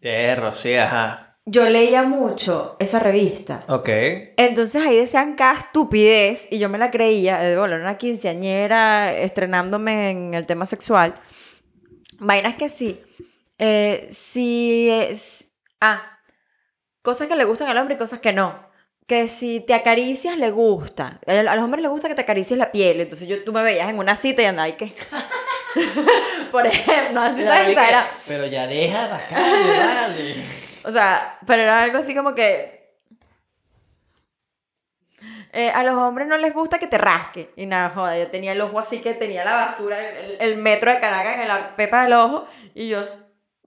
Perro, 0.00 0.52
sí, 0.52 0.74
ajá. 0.74 1.38
Yo 1.44 1.68
leía 1.68 2.04
mucho 2.04 2.76
esa 2.78 3.00
revista. 3.00 3.64
Ok. 3.68 3.88
Entonces 4.36 4.80
ahí 4.80 4.96
decían 4.96 5.34
cada 5.34 5.58
estupidez 5.58 6.50
y 6.50 6.58
yo 6.58 6.70
me 6.70 6.78
la 6.78 6.90
creía, 6.90 7.38
de 7.38 7.58
bueno, 7.58 7.74
era 7.74 7.84
una 7.84 7.98
quinceañera 7.98 9.12
estrenándome 9.12 10.10
en 10.10 10.34
el 10.34 10.46
tema 10.46 10.64
sexual. 10.64 11.20
Vainas 12.18 12.54
que 12.54 12.70
sí. 12.70 13.02
Eh, 13.58 14.06
sí 14.10 14.88
es... 14.90 15.52
Ah, 15.80 16.19
cosas 17.02 17.28
que 17.28 17.36
le 17.36 17.44
gustan 17.44 17.68
al 17.68 17.78
hombre 17.78 17.94
y 17.94 17.98
cosas 17.98 18.20
que 18.20 18.32
no. 18.32 18.68
Que 19.06 19.28
si 19.28 19.60
te 19.60 19.74
acaricias 19.74 20.36
le 20.36 20.50
gusta. 20.50 21.20
A 21.26 21.42
los 21.42 21.64
hombres 21.64 21.82
les 21.82 21.90
gusta 21.90 22.08
que 22.08 22.14
te 22.14 22.22
acaricies 22.22 22.58
la 22.58 22.70
piel. 22.72 23.00
Entonces 23.00 23.26
yo, 23.26 23.42
tú 23.44 23.52
me 23.52 23.62
veías 23.62 23.88
en 23.90 23.98
una 23.98 24.16
cita 24.16 24.42
y 24.42 24.44
andaba 24.46 24.68
y 24.68 24.74
que... 24.74 24.94
Por 26.50 26.66
ejemplo, 26.66 27.20
así 27.20 27.42
vi 27.66 27.74
que-. 27.74 27.80
Pero 28.26 28.46
ya 28.46 28.66
deja 28.66 29.06
rascarle, 29.06 29.76
dale. 29.76 30.34
O 30.82 30.90
sea, 30.90 31.38
pero 31.46 31.60
era 31.62 31.82
algo 31.82 31.98
así 31.98 32.14
como 32.14 32.34
que. 32.34 32.94
eh, 35.52 35.70
a 35.70 35.82
los 35.82 35.94
hombres 35.94 36.26
no 36.26 36.38
les 36.38 36.54
gusta 36.54 36.78
que 36.78 36.86
te 36.86 36.96
rasque. 36.96 37.52
Y 37.56 37.66
nada, 37.66 37.90
joda, 37.90 38.16
yo 38.18 38.28
tenía 38.28 38.52
el 38.52 38.60
ojo 38.62 38.78
así 38.78 39.00
que 39.00 39.12
tenía 39.12 39.44
la 39.44 39.54
basura, 39.56 40.00
el, 40.08 40.38
el 40.40 40.56
metro 40.56 40.90
de 40.90 40.98
Caracas 40.98 41.38
en 41.40 41.48
la 41.48 41.76
pepa 41.76 42.04
del 42.04 42.14
ojo. 42.14 42.46
Y 42.74 42.88
yo, 42.88 43.04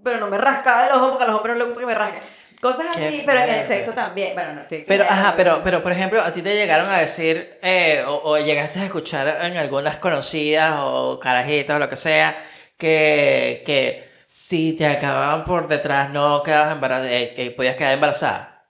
pero 0.04 0.19
no 0.19 0.28
me 0.28 0.39
rascaba 0.39 0.88
el 0.88 0.93
ojo 0.93 1.10
porque 1.12 1.24
a 1.26 1.28
los 1.28 1.36
hombres 1.38 1.54
no 1.56 1.60
les 1.60 1.67
gusta 1.67 1.82
que 1.82 1.86
me 1.88 1.96
rasquen. 1.96 2.22
Cosas 2.63 2.95
Qué 2.95 3.08
así, 3.08 3.23
pero 3.26 3.41
en 3.41 3.49
el 3.56 3.67
sexo 3.67 3.91
también. 3.91 4.34
Bueno, 4.36 4.54
no 4.54 4.62
estoy 4.62 4.86
Pero, 4.88 5.04
ajá, 5.04 5.34
pero, 5.36 5.62
pero 5.65 5.84
por 5.84 5.91
ejemplo, 5.91 6.21
a 6.21 6.32
ti 6.32 6.41
te 6.41 6.56
llegaron 6.56 6.89
a 6.89 6.97
decir, 6.97 7.60
eh, 7.62 8.02
o, 8.08 8.21
o 8.23 8.38
llegaste 8.38 8.80
a 8.80 8.86
escuchar 8.86 9.28
en 9.41 9.58
algunas 9.58 9.97
conocidas 9.97 10.76
o 10.80 11.19
carajitas 11.19 11.76
o 11.76 11.80
lo 11.80 11.89
que 11.89 11.97
sea, 11.97 12.38
que, 12.78 13.63
que 13.65 14.10
si 14.26 14.78
te 14.78 14.88
acababan 14.88 15.43
por 15.43 15.67
detrás 15.67 16.10
no 16.12 16.41
quedabas 16.41 16.71
embarazada, 16.71 17.12
eh, 17.12 17.34
que 17.36 17.52
podías 17.52 17.76
quedar 17.76 17.95
embarazada. 17.95 18.65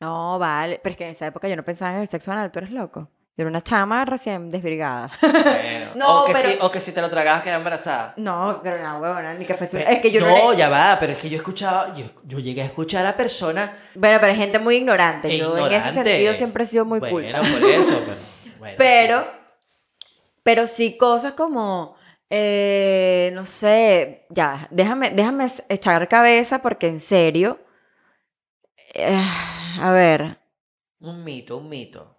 No, 0.00 0.36
vale. 0.40 0.80
Pero 0.82 0.90
es 0.90 0.96
que 0.96 1.04
en 1.04 1.10
esa 1.10 1.28
época 1.28 1.46
yo 1.46 1.54
no 1.54 1.64
pensaba 1.64 1.94
en 1.94 2.02
el 2.02 2.08
sexo 2.08 2.32
anal, 2.32 2.50
tú 2.50 2.58
eres 2.58 2.72
loco. 2.72 3.10
Yo 3.36 3.42
era 3.42 3.48
una 3.50 3.62
chama 3.62 4.04
recién 4.04 4.50
desvirgada. 4.50 5.10
Bueno, 5.22 5.90
No, 5.96 6.22
o, 6.22 6.26
que 6.26 6.32
pero- 6.34 6.48
si, 6.50 6.58
o 6.60 6.70
que 6.70 6.80
si 6.80 6.92
te 6.92 7.00
lo 7.00 7.08
tragabas 7.08 7.42
quedabas 7.42 7.60
embarazada. 7.60 8.12
no, 8.16 8.60
pero 8.62 8.82
no, 8.82 8.98
huevona, 8.98 9.32
ni 9.34 9.46
que 9.46 9.54
fuese. 9.54 9.78
Pe- 9.78 9.92
Es 9.94 10.00
que 10.02 10.10
yo 10.10 10.20
no. 10.20 10.26
no, 10.28 10.50
le- 10.52 10.56
ya 10.58 10.68
va, 10.68 10.98
pero 11.00 11.12
es 11.12 11.18
que 11.20 11.30
yo 11.30 11.36
escuchaba, 11.38 11.92
yo, 11.94 12.04
yo 12.24 12.38
llegué 12.38 12.60
a 12.62 12.66
escuchar 12.66 13.06
a 13.06 13.16
personas 13.16 13.70
Bueno, 13.94 14.18
pero 14.20 14.32
hay 14.32 14.38
gente 14.38 14.58
muy 14.58 14.76
ignorante. 14.76 15.36
Yo 15.38 15.56
en 15.66 15.72
ese 15.72 15.92
sentido 15.92 16.34
siempre 16.34 16.64
he 16.64 16.66
sido 16.66 16.84
muy 16.84 16.98
bueno, 17.00 17.38
culta. 17.38 17.40
por 17.58 17.70
eso, 17.70 18.00
pero, 18.04 18.58
bueno. 18.58 18.74
Pero, 18.76 19.26
pero 20.42 20.66
sí 20.66 20.96
cosas 20.98 21.32
como, 21.34 21.96
eh, 22.28 23.30
no 23.34 23.46
sé, 23.46 24.26
ya, 24.28 24.68
déjame, 24.70 25.10
déjame 25.10 25.48
echar 25.70 26.06
cabeza 26.08 26.60
porque 26.60 26.88
en 26.88 27.00
serio, 27.00 27.58
eh, 28.94 29.22
a 29.80 29.90
ver, 29.92 30.38
Un 31.00 31.24
mito, 31.24 31.56
un 31.56 31.68
mito. 31.70 32.16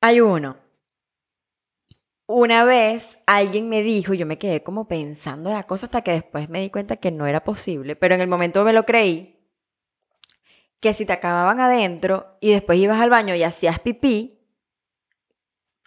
Hay 0.00 0.20
uno. 0.20 0.56
Una 2.26 2.62
vez 2.64 3.18
alguien 3.26 3.68
me 3.68 3.82
dijo, 3.82 4.14
yo 4.14 4.24
me 4.24 4.38
quedé 4.38 4.62
como 4.62 4.86
pensando 4.86 5.50
la 5.50 5.64
cosa 5.64 5.86
hasta 5.86 6.02
que 6.02 6.12
después 6.12 6.48
me 6.48 6.60
di 6.60 6.70
cuenta 6.70 6.96
que 6.96 7.10
no 7.10 7.26
era 7.26 7.42
posible, 7.42 7.96
pero 7.96 8.14
en 8.14 8.20
el 8.20 8.28
momento 8.28 8.62
me 8.64 8.72
lo 8.72 8.84
creí. 8.84 9.36
que 10.80 10.94
si 10.94 11.04
te 11.04 11.12
acababan 11.12 11.60
adentro 11.60 12.38
y 12.40 12.52
después 12.52 12.78
ibas 12.78 13.00
al 13.02 13.10
baño 13.10 13.34
y 13.34 13.42
hacías 13.42 13.80
pipí, 13.80 14.40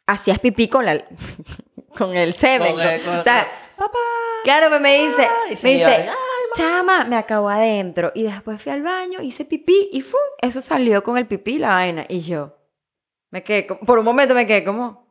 hacías 0.05 0.37
pipí 0.37 0.67
con 0.67 0.85
la 0.85 1.03
con 1.97 2.15
el 2.15 2.35
semen. 2.35 2.73
Con 2.73 2.81
el- 2.81 3.01
con- 3.01 3.15
o 3.17 3.23
sea, 3.23 3.47
Papá. 3.75 3.97
claro, 4.43 4.69
pues 4.69 4.81
me 4.81 4.93
dice, 5.01 5.27
me 5.63 5.71
dice, 5.73 5.85
"Ay, 5.85 6.07
chama, 6.55 7.05
me 7.05 7.15
acabó 7.15 7.49
adentro 7.49 8.11
y 8.13 8.21
después 8.23 8.61
fui 8.61 8.71
al 8.71 8.83
baño, 8.83 9.21
hice 9.21 9.45
pipí 9.45 9.89
y 9.91 10.01
¡fum! 10.01 10.19
eso 10.41 10.61
salió 10.61 11.01
con 11.03 11.17
el 11.17 11.25
pipí 11.25 11.57
la 11.57 11.69
vaina 11.69 12.05
y 12.07 12.21
yo 12.21 12.55
me 13.33 13.43
quedé 13.43 13.65
como- 13.65 13.81
por 13.81 13.97
un 13.97 14.05
momento 14.05 14.35
me 14.35 14.45
quedé 14.45 14.63
como 14.63 15.03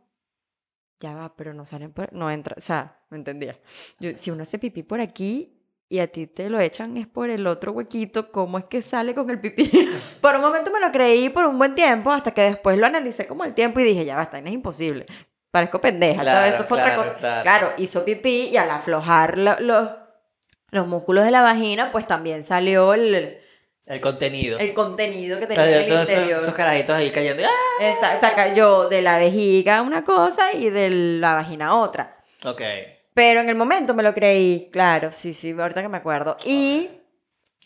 ya 1.01 1.15
va, 1.15 1.35
pero 1.35 1.53
no 1.53 1.67
salen 1.67 1.93
por, 1.93 2.13
no 2.13 2.31
entra, 2.31 2.55
o 2.57 2.61
sea, 2.61 3.01
no 3.11 3.17
entendía. 3.17 3.59
Yo, 3.99 4.11
si 4.15 4.31
uno 4.31 4.45
hace 4.45 4.61
pipí 4.61 4.85
por 4.85 5.01
aquí 5.01 5.59
y 5.89 5.99
a 5.99 6.07
ti 6.07 6.29
te 6.29 6.49
lo 6.49 6.61
echan 6.61 6.97
es 6.97 7.09
por 7.09 7.29
el 7.29 7.49
otro 7.49 7.73
huequito, 7.73 8.31
¿cómo 8.31 8.57
es 8.59 8.67
que 8.67 8.83
sale 8.83 9.13
con 9.13 9.29
el 9.29 9.41
pipí? 9.41 9.69
por 10.21 10.37
un 10.37 10.41
momento 10.41 10.71
me 10.71 10.79
lo 10.79 10.93
creí 10.93 11.29
por 11.29 11.45
un 11.47 11.59
buen 11.59 11.75
tiempo, 11.75 12.13
hasta 12.13 12.31
que 12.33 12.43
después 12.43 12.79
lo 12.79 12.87
analicé 12.87 13.27
como 13.27 13.43
el 13.45 13.53
tiempo 13.55 13.81
y 13.81 13.85
dije, 13.85 14.05
ya 14.05 14.15
basta, 14.15 14.41
no 14.41 14.47
es 14.47 14.55
imposible. 14.55 15.07
Parezco 15.51 15.81
pendeja, 15.81 16.23
Claro, 16.23 16.47
esto 16.47 16.65
fue 16.65 16.79
claro, 16.79 17.01
otra 17.01 17.05
cosa. 17.13 17.19
claro. 17.19 17.43
Claro, 17.43 17.73
hizo 17.79 18.05
pipí 18.05 18.51
y 18.53 18.57
al 18.57 18.71
aflojar 18.71 19.37
lo- 19.39 19.59
los, 19.59 19.91
los 20.71 20.87
músculos 20.87 21.25
de 21.25 21.33
la 21.33 21.43
vagina, 21.43 21.91
pues 21.91 22.07
también 22.07 22.45
salió 22.45 22.95
el, 22.95 23.39
El 23.93 24.01
contenido. 24.01 24.59
el 24.59 24.73
contenido 24.75 25.39
que 25.39 25.47
tenía 25.47 25.67
en 25.67 25.75
el 25.75 25.89
Todos 25.89 26.03
esos, 26.03 26.15
interior. 26.15 26.41
esos 26.41 26.55
carajitos 26.55 26.97
ahí 26.97 27.11
cayendo. 27.11 27.43
¡Ah! 27.47 27.85
Esa- 27.85 28.17
o 28.17 28.21
sea, 28.21 28.35
cayó 28.35 28.89
de 28.89 29.03
la 29.03 29.19
vejiga 29.19 29.83
una 29.83 30.03
cosa 30.05 30.53
y 30.53 30.71
de 30.71 30.91
la 30.91 31.35
vagina 31.35 31.77
otra. 31.79 32.17
Ok. 32.45 32.63
Pero 33.15 33.41
en 33.41 33.49
el 33.51 33.55
momento 33.55 33.93
me 33.95 34.03
lo 34.03 34.15
creí, 34.15 34.71
claro, 34.73 35.13
sí, 35.13 35.35
sí, 35.35 35.51
ahorita 35.59 35.83
que 35.83 35.89
me 35.89 35.99
acuerdo. 35.99 36.37
Y, 36.47 36.89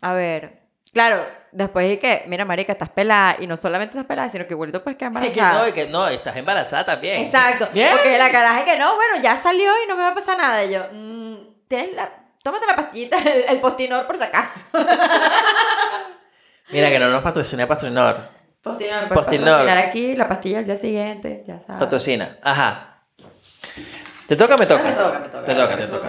a 0.00 0.12
ver, 0.14 0.62
claro, 0.92 1.24
después 1.52 1.86
dije 1.88 1.98
que, 2.00 2.24
mira, 2.26 2.44
marica, 2.44 2.72
estás 2.72 2.90
pelada, 2.90 3.36
y 3.38 3.46
no 3.46 3.56
solamente 3.56 3.92
estás 3.92 4.06
pelada, 4.06 4.28
sino 4.30 4.44
que 4.48 4.54
igual 4.54 4.72
tú 4.72 4.82
puedes 4.82 4.98
quedar 4.98 5.12
Es 5.22 5.30
que 5.30 5.38
embarazada. 5.38 5.62
no, 5.62 5.68
y 5.68 5.72
que 5.72 5.86
no, 5.86 6.08
estás 6.08 6.36
embarazada 6.36 6.84
también. 6.84 7.22
Exacto, 7.22 7.68
Bien. 7.72 7.88
porque 7.92 8.18
la 8.18 8.30
caraja 8.30 8.58
es 8.58 8.64
que 8.64 8.76
no, 8.78 8.96
bueno, 8.96 9.22
ya 9.22 9.40
salió 9.40 9.70
y 9.84 9.88
no 9.88 9.96
me 9.96 10.02
va 10.02 10.08
a 10.08 10.14
pasar 10.16 10.36
nada. 10.36 10.64
Y 10.64 10.72
yo, 10.72 10.80
mm, 10.92 11.36
tienes 11.68 11.94
la, 11.94 12.10
tómate 12.46 12.64
la 12.64 12.76
pastillita, 12.76 13.18
el, 13.22 13.44
el 13.48 13.60
postinor 13.60 14.06
por 14.06 14.16
si 14.16 14.22
acaso. 14.22 14.60
Mira 16.70 16.90
que 16.90 16.98
no 17.00 17.10
nos 17.10 17.20
patrocina 17.22 17.66
Pastrinor. 17.66 18.20
Postinor, 18.62 19.08
Postinor. 19.08 19.44
patrocinar 19.48 19.78
aquí, 19.78 20.14
la 20.14 20.28
pastilla 20.28 20.60
el 20.60 20.64
día 20.64 20.76
siguiente, 20.76 21.42
ya 21.44 21.60
sabes. 21.60 21.80
Patrocina. 21.80 22.38
Ajá. 22.42 23.08
¿Te 24.28 24.36
toca 24.36 24.54
o 24.54 24.58
me 24.58 24.66
toca? 24.66 24.82
Ah, 24.84 24.90
me 24.90 24.96
toca, 24.96 25.18
me 25.18 25.28
toca. 25.28 25.44
Te 25.44 25.54
toca, 25.54 25.76
te 25.76 25.86
toca. 25.88 26.08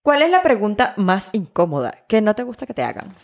¿Cuál 0.00 0.22
es 0.22 0.30
la 0.30 0.42
pregunta 0.42 0.94
más 0.96 1.30
incómoda 1.32 2.04
que 2.06 2.20
no 2.20 2.36
te 2.36 2.44
gusta 2.44 2.64
que 2.64 2.74
te 2.74 2.84
hagan? 2.84 3.16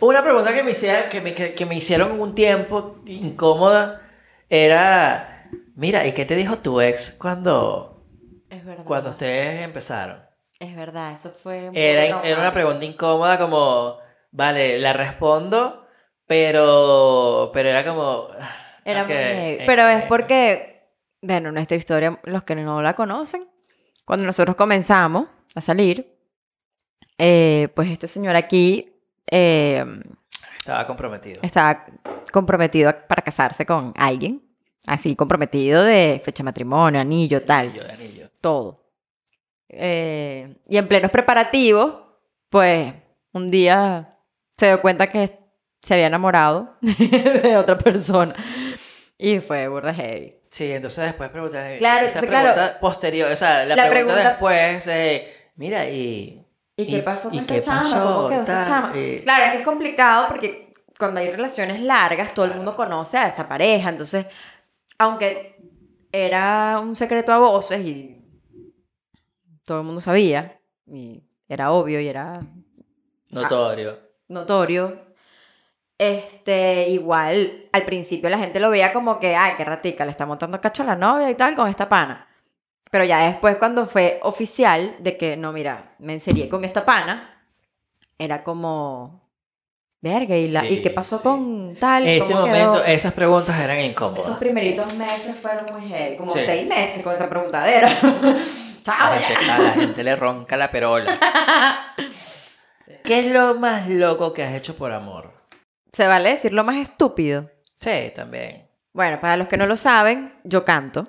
Una 0.00 0.22
pregunta 0.22 0.54
que 0.54 0.62
me, 0.62 0.70
hicieron, 0.70 1.10
que, 1.10 1.20
me, 1.20 1.34
que, 1.34 1.52
que 1.52 1.66
me 1.66 1.74
hicieron 1.74 2.12
en 2.12 2.20
un 2.20 2.34
tiempo 2.34 3.02
incómoda 3.04 4.00
era, 4.48 5.50
mira, 5.74 6.06
¿y 6.06 6.12
qué 6.12 6.24
te 6.24 6.36
dijo 6.36 6.58
tu 6.58 6.80
ex 6.80 7.12
cuando, 7.12 8.06
Es 8.48 8.62
cuando 8.84 9.10
ustedes 9.10 9.62
empezaron? 9.62 10.23
Es 10.58 10.76
verdad, 10.76 11.12
eso 11.12 11.30
fue. 11.30 11.70
Era, 11.74 12.22
era 12.22 12.40
una 12.40 12.52
pregunta 12.52 12.84
incómoda 12.84 13.38
como, 13.38 13.98
vale, 14.30 14.78
la 14.78 14.92
respondo, 14.92 15.86
pero, 16.26 17.50
pero 17.52 17.68
era 17.68 17.84
como... 17.84 18.28
Era 18.86 19.04
ok, 19.04 19.08
muy 19.08 19.16
eh, 19.16 19.62
Pero 19.64 19.88
es 19.88 20.02
eh, 20.02 20.06
porque, 20.10 20.90
bueno, 21.22 21.50
nuestra 21.50 21.74
historia, 21.74 22.20
los 22.24 22.44
que 22.44 22.54
no 22.54 22.82
la 22.82 22.92
conocen, 22.92 23.48
cuando 24.04 24.26
nosotros 24.26 24.56
comenzamos 24.56 25.26
a 25.54 25.62
salir, 25.62 26.14
eh, 27.16 27.68
pues 27.74 27.90
este 27.90 28.08
señor 28.08 28.36
aquí 28.36 28.92
eh, 29.30 29.82
Estaba 30.58 30.86
comprometido. 30.86 31.40
estaba 31.42 31.86
comprometido 32.30 32.94
para 33.08 33.22
casarse 33.22 33.64
con 33.64 33.94
alguien, 33.96 34.42
así 34.86 35.16
comprometido 35.16 35.82
de 35.82 36.20
fecha 36.22 36.42
de 36.42 36.44
matrimonio, 36.44 37.00
anillo, 37.00 37.42
tal. 37.42 37.68
Anillo, 37.68 37.84
anillo. 37.90 38.28
todo. 38.42 38.83
Eh, 39.76 40.56
y 40.68 40.76
en 40.76 40.88
plenos 40.88 41.10
preparativos, 41.10 41.94
pues 42.48 42.92
un 43.32 43.48
día 43.48 44.18
se 44.56 44.66
dio 44.66 44.80
cuenta 44.80 45.08
que 45.08 45.38
se 45.82 45.94
había 45.94 46.06
enamorado 46.06 46.76
de 46.80 47.56
otra 47.56 47.76
persona. 47.78 48.34
Y 49.18 49.40
fue 49.40 49.68
burda 49.68 49.92
heavy. 49.94 50.36
Sí, 50.48 50.72
entonces 50.72 51.04
después 51.04 51.30
preguntar. 51.30 51.78
Claro, 51.78 52.06
esa 52.06 52.18
entonces, 52.20 52.28
claro, 52.30 52.52
pregunta 52.54 52.80
posterior, 52.80 53.30
o 53.32 53.36
sea, 53.36 53.64
la, 53.64 53.74
la 53.76 53.88
pregunta, 53.90 54.14
pregunta- 54.14 54.28
después, 54.30 54.86
eh, 54.88 55.32
mira, 55.56 55.86
y. 55.88 56.40
¿Y 56.76 56.86
qué 56.86 57.02
pasó 57.02 57.28
con 57.28 57.34
y 57.34 57.38
esta 57.38 57.54
qué 57.54 57.60
chama? 57.60 57.80
pasó? 57.80 58.14
¿Cómo 58.16 58.28
quedó 58.30 58.44
Tal, 58.44 58.64
chama? 58.66 58.92
eh, 58.96 59.20
Claro, 59.22 59.44
es 59.44 59.50
que 59.52 59.58
es 59.58 59.64
complicado 59.64 60.26
porque 60.28 60.72
cuando 60.98 61.20
hay 61.20 61.30
relaciones 61.30 61.80
largas, 61.80 62.34
todo 62.34 62.46
el 62.46 62.54
mundo 62.54 62.74
conoce 62.74 63.16
a 63.18 63.28
esa 63.28 63.46
pareja. 63.48 63.88
Entonces, 63.90 64.26
aunque 64.98 65.56
era 66.12 66.80
un 66.80 66.96
secreto 66.96 67.32
a 67.32 67.38
voces 67.38 67.80
y 67.84 68.23
todo 69.64 69.78
el 69.80 69.84
mundo 69.84 70.00
sabía, 70.00 70.60
y 70.86 71.22
era 71.48 71.72
obvio 71.72 72.00
y 72.00 72.08
era 72.08 72.40
Notorio. 73.30 73.98
notorio. 74.28 75.02
Este, 75.96 76.88
igual, 76.88 77.68
al 77.72 77.84
principio 77.84 78.28
la 78.28 78.38
gente 78.38 78.58
lo 78.60 78.68
veía 78.70 78.92
como 78.92 79.20
que, 79.20 79.36
ay, 79.36 79.54
qué 79.56 79.64
ratica, 79.64 80.04
le 80.04 80.10
está 80.10 80.26
montando 80.26 80.60
cacho 80.60 80.82
a 80.82 80.86
la 80.86 80.96
novia 80.96 81.30
y 81.30 81.34
tal 81.36 81.54
con 81.54 81.68
esta 81.68 81.88
pana. 81.88 82.26
Pero 82.90 83.04
ya 83.04 83.26
después, 83.26 83.56
cuando 83.56 83.86
fue 83.86 84.18
oficial 84.22 84.96
de 85.00 85.16
que, 85.16 85.36
no, 85.36 85.52
mira, 85.52 85.94
me 85.98 86.14
enserié 86.14 86.48
con 86.48 86.64
esta 86.64 86.84
pana, 86.84 87.44
era 88.18 88.42
como, 88.44 89.28
verga, 90.00 90.36
¿y, 90.36 90.48
la, 90.48 90.62
Sí, 90.62 90.66
¿y 90.74 90.82
qué 90.82 90.90
pasó 90.90 91.16
sí. 91.16 91.22
con 91.22 91.76
tal? 91.76 92.02
En 92.06 92.20
ese 92.22 92.32
¿Cómo 92.34 92.46
momento, 92.46 92.72
quedó? 92.74 92.84
esas 92.84 93.14
preguntas 93.14 93.58
eran 93.60 93.78
Esos 93.78 93.90
incómodas. 93.92 94.36
primeritos 94.38 94.94
meses 94.94 95.36
fueron 95.36 95.64
muy 95.72 95.88
heavy, 95.88 96.16
como 96.16 96.30
Sí. 96.30 96.40
seis 96.44 96.66
meses 96.68 97.02
con 97.04 97.14
esa 97.14 97.28
preguntadera. 97.28 97.98
Chao, 98.84 99.10
La 99.14 99.20
ya. 99.20 99.26
gente, 99.26 99.50
a 99.50 99.58
la 99.58 99.70
gente 99.72 100.04
le 100.04 100.14
ronca 100.16 100.56
la 100.56 100.70
perola. 100.70 101.18
¿Qué 103.04 103.20
es 103.20 103.26
lo 103.32 103.54
más 103.54 103.88
loco 103.88 104.32
que 104.32 104.42
has 104.42 104.54
hecho 104.54 104.76
por 104.76 104.92
amor? 104.92 105.32
Se 105.92 106.06
vale 106.06 106.30
decir 106.30 106.52
lo 106.52 106.64
más 106.64 106.76
estúpido. 106.76 107.50
Sí, 107.74 108.12
también. 108.14 108.68
Bueno, 108.92 109.20
para 109.20 109.36
los 109.36 109.48
que 109.48 109.56
no 109.56 109.66
lo 109.66 109.76
saben, 109.76 110.34
yo 110.44 110.64
canto. 110.64 111.08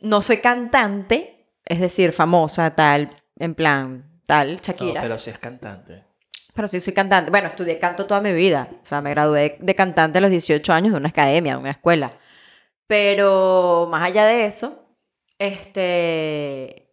No 0.00 0.22
soy 0.22 0.38
cantante, 0.38 1.50
es 1.64 1.80
decir, 1.80 2.12
famosa, 2.12 2.74
tal, 2.74 3.16
en 3.38 3.54
plan, 3.54 4.20
tal, 4.26 4.54
No, 4.54 4.60
Shakira. 4.62 4.92
pero... 4.94 5.02
pero 5.02 5.18
sí 5.18 5.30
es 5.30 5.38
cantante. 5.38 6.04
sí 6.68 6.80
soy 6.80 6.94
cantante. 6.94 7.30
Bueno, 7.30 7.48
estudié 7.48 7.78
canto 7.78 8.06
toda 8.06 8.20
mi 8.20 8.32
vida. 8.32 8.68
O 8.82 8.86
sea, 8.86 9.00
me 9.00 9.10
gradué 9.10 9.56
de 9.60 9.74
cantante 9.74 10.18
a 10.18 10.20
los 10.20 10.30
18 10.30 10.72
años 10.72 10.92
de 10.92 10.98
una 10.98 11.08
academia, 11.08 11.54
de 11.54 11.58
una 11.60 11.70
escuela. 11.72 12.12
Pero 12.86 13.88
más 13.90 14.02
allá 14.04 14.24
de 14.26 14.46
eso, 14.46 14.86
este, 15.38 16.85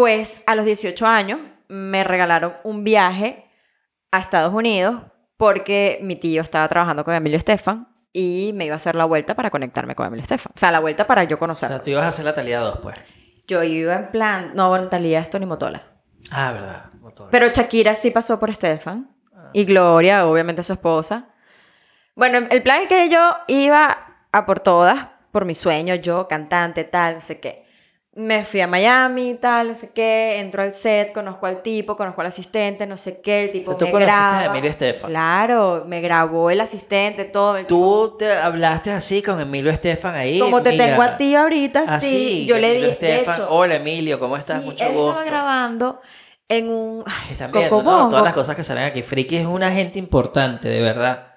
pues 0.00 0.42
a 0.46 0.54
los 0.54 0.64
18 0.64 1.06
años 1.06 1.40
me 1.68 2.04
regalaron 2.04 2.54
un 2.64 2.84
viaje 2.84 3.44
a 4.10 4.18
Estados 4.20 4.54
Unidos 4.54 5.02
porque 5.36 5.98
mi 6.00 6.16
tío 6.16 6.40
estaba 6.40 6.66
trabajando 6.68 7.04
con 7.04 7.12
Emilio 7.14 7.36
Estefan 7.36 7.86
y 8.14 8.52
me 8.54 8.64
iba 8.64 8.72
a 8.72 8.76
hacer 8.78 8.94
la 8.94 9.04
vuelta 9.04 9.34
para 9.34 9.50
conectarme 9.50 9.94
con 9.94 10.06
Emilio 10.06 10.22
Estefan. 10.22 10.52
O 10.56 10.58
sea, 10.58 10.70
la 10.70 10.80
vuelta 10.80 11.06
para 11.06 11.24
yo 11.24 11.36
O 11.36 11.38
conocerlo. 11.38 11.76
sea, 11.76 11.84
tú 11.84 11.90
ibas 11.90 12.04
a 12.04 12.08
hacer 12.08 12.24
la 12.24 12.32
talía 12.32 12.60
2, 12.60 12.78
pues. 12.78 12.96
Yo 13.46 13.62
iba 13.62 13.94
en 13.94 14.10
plan, 14.10 14.52
no, 14.54 14.70
bueno, 14.70 14.88
Talía 14.88 15.20
esto 15.20 15.38
ni 15.38 15.44
Motola. 15.44 15.82
Ah, 16.32 16.52
verdad. 16.52 16.92
Motor. 16.94 17.28
Pero 17.30 17.48
Shakira 17.48 17.94
sí 17.94 18.10
pasó 18.10 18.40
por 18.40 18.48
Estefan. 18.48 19.14
Y 19.52 19.66
Gloria, 19.66 20.26
obviamente 20.26 20.62
su 20.62 20.72
esposa. 20.72 21.28
Bueno, 22.16 22.38
el 22.50 22.62
plan 22.62 22.80
es 22.80 22.88
que 22.88 23.10
yo 23.10 23.36
iba 23.48 24.24
a 24.32 24.46
por 24.46 24.60
todas, 24.60 25.08
por 25.30 25.44
mi 25.44 25.54
sueño, 25.54 25.94
yo, 25.96 26.26
cantante, 26.26 26.84
tal, 26.84 27.16
no 27.16 27.20
sé 27.20 27.38
qué. 27.38 27.68
Me 28.12 28.44
fui 28.44 28.60
a 28.60 28.66
Miami, 28.66 29.36
tal, 29.40 29.68
no 29.68 29.74
sé 29.76 29.92
qué, 29.94 30.40
entro 30.40 30.62
al 30.62 30.74
set, 30.74 31.12
conozco 31.12 31.46
al 31.46 31.62
tipo, 31.62 31.96
conozco 31.96 32.20
al 32.22 32.26
asistente, 32.26 32.84
no 32.84 32.96
sé 32.96 33.20
qué, 33.20 33.44
el 33.44 33.50
tipo 33.52 33.70
O 33.70 33.74
sea, 33.74 33.78
tú 33.78 33.84
me 33.84 33.92
conociste 33.92 34.20
a. 34.20 34.44
Emilio 34.46 34.68
Estefan. 34.70 35.10
Claro, 35.10 35.84
me 35.86 36.00
grabó 36.00 36.50
el 36.50 36.60
asistente, 36.60 37.24
todo. 37.24 37.56
el 37.56 37.66
Tú 37.66 38.16
te 38.18 38.32
hablaste 38.32 38.90
así 38.90 39.22
con 39.22 39.38
Emilio 39.40 39.70
Estefan 39.70 40.16
ahí. 40.16 40.40
Como 40.40 40.60
te 40.60 40.70
mira. 40.72 40.86
tengo 40.88 41.02
a 41.02 41.16
ti 41.16 41.36
ahorita, 41.36 41.84
Así, 41.86 42.10
sí. 42.10 42.46
Yo 42.46 42.58
le 42.58 42.70
Emilio 42.72 42.88
di, 42.90 42.96
de 42.96 43.12
Estefan. 43.18 43.34
hecho, 43.36 43.46
Hola 43.48 43.76
Emilio, 43.76 44.18
¿cómo 44.18 44.36
estás? 44.36 44.58
sí, 44.60 44.66
Mucho 44.66 44.84
él 44.86 44.92
gusto. 44.92 45.10
estaba 45.10 45.24
grabando 45.30 46.00
en 46.48 46.68
un 46.68 47.04
ay, 47.06 47.32
Están 47.32 47.52
viendo. 47.52 47.80
Todas 47.80 48.24
las 48.24 48.34
cosas 48.34 48.56
que 48.56 48.64
salen 48.64 48.82
aquí. 48.84 49.02
Friki 49.02 49.36
es 49.36 49.46
una 49.46 49.70
gente 49.70 50.00
importante, 50.00 50.68
de 50.68 50.82
verdad. 50.82 51.29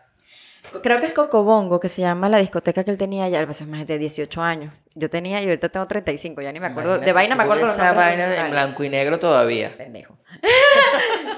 Creo 0.82 1.00
que 1.00 1.06
es 1.08 1.14
Cocobongo, 1.14 1.80
que 1.80 1.90
se 1.90 2.02
llama 2.02 2.30
la 2.30 2.38
discoteca 2.38 2.84
que 2.84 2.92
él 2.92 2.98
tenía 2.98 3.28
ya, 3.30 3.46
pues 3.46 3.66
más 3.68 3.86
de 3.86 3.98
18 3.98 4.42
años. 4.42 4.74
Yo 4.96 5.10
tenía, 5.10 5.42
y 5.42 5.46
ahorita 5.46 5.70
tengo 5.70 5.86
35, 5.88 6.42
ya 6.42 6.52
ni 6.52 6.60
me 6.60 6.68
acuerdo. 6.68 6.90
Imagínate 6.92 7.06
de 7.06 7.14
vaina 7.14 7.36
me 7.36 7.44
acuerdo 7.44 7.66
Esa 7.66 7.92
vaina 7.94 8.12
en 8.24 8.30
principales. 8.30 8.52
blanco 8.52 8.84
y 8.84 8.90
negro 8.90 9.20
todavía. 9.20 9.72
Pendejo. 9.78 10.16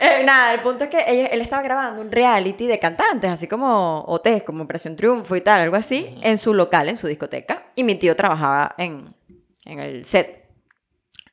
Eh, 0.01 0.23
nada, 0.25 0.53
el 0.53 0.59
punto 0.59 0.83
es 0.83 0.89
que 0.89 1.03
ella- 1.07 1.27
él 1.27 1.41
estaba 1.41 1.63
grabando 1.63 2.01
un 2.01 2.11
reality 2.11 2.67
de 2.67 2.77
cantantes, 2.79 3.31
así 3.31 3.47
como 3.47 4.01
OT, 4.07 4.43
como 4.45 4.63
Operación 4.63 4.95
Triunfo 4.95 5.35
y 5.35 5.41
tal, 5.41 5.61
algo 5.61 5.77
así, 5.77 6.17
en 6.21 6.37
su 6.37 6.53
local, 6.53 6.89
en 6.89 6.97
su 6.97 7.07
discoteca. 7.07 7.63
Y 7.75 7.83
mi 7.85 7.95
tío 7.95 8.15
trabajaba 8.15 8.75
en, 8.77 9.15
en 9.63 9.79
el 9.79 10.05
set. 10.05 10.45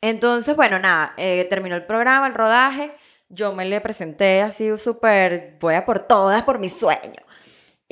Entonces, 0.00 0.56
bueno, 0.56 0.78
nada, 0.78 1.12
eh, 1.16 1.46
terminó 1.50 1.74
el 1.76 1.84
programa, 1.84 2.26
el 2.28 2.34
rodaje. 2.34 2.92
Yo 3.28 3.52
me 3.52 3.64
le 3.64 3.80
presenté 3.80 4.42
así 4.42 4.70
súper, 4.78 5.56
voy 5.60 5.74
a 5.74 5.84
por 5.84 5.98
todas, 6.00 6.42
por 6.44 6.58
mi 6.58 6.68
sueño. 6.68 7.20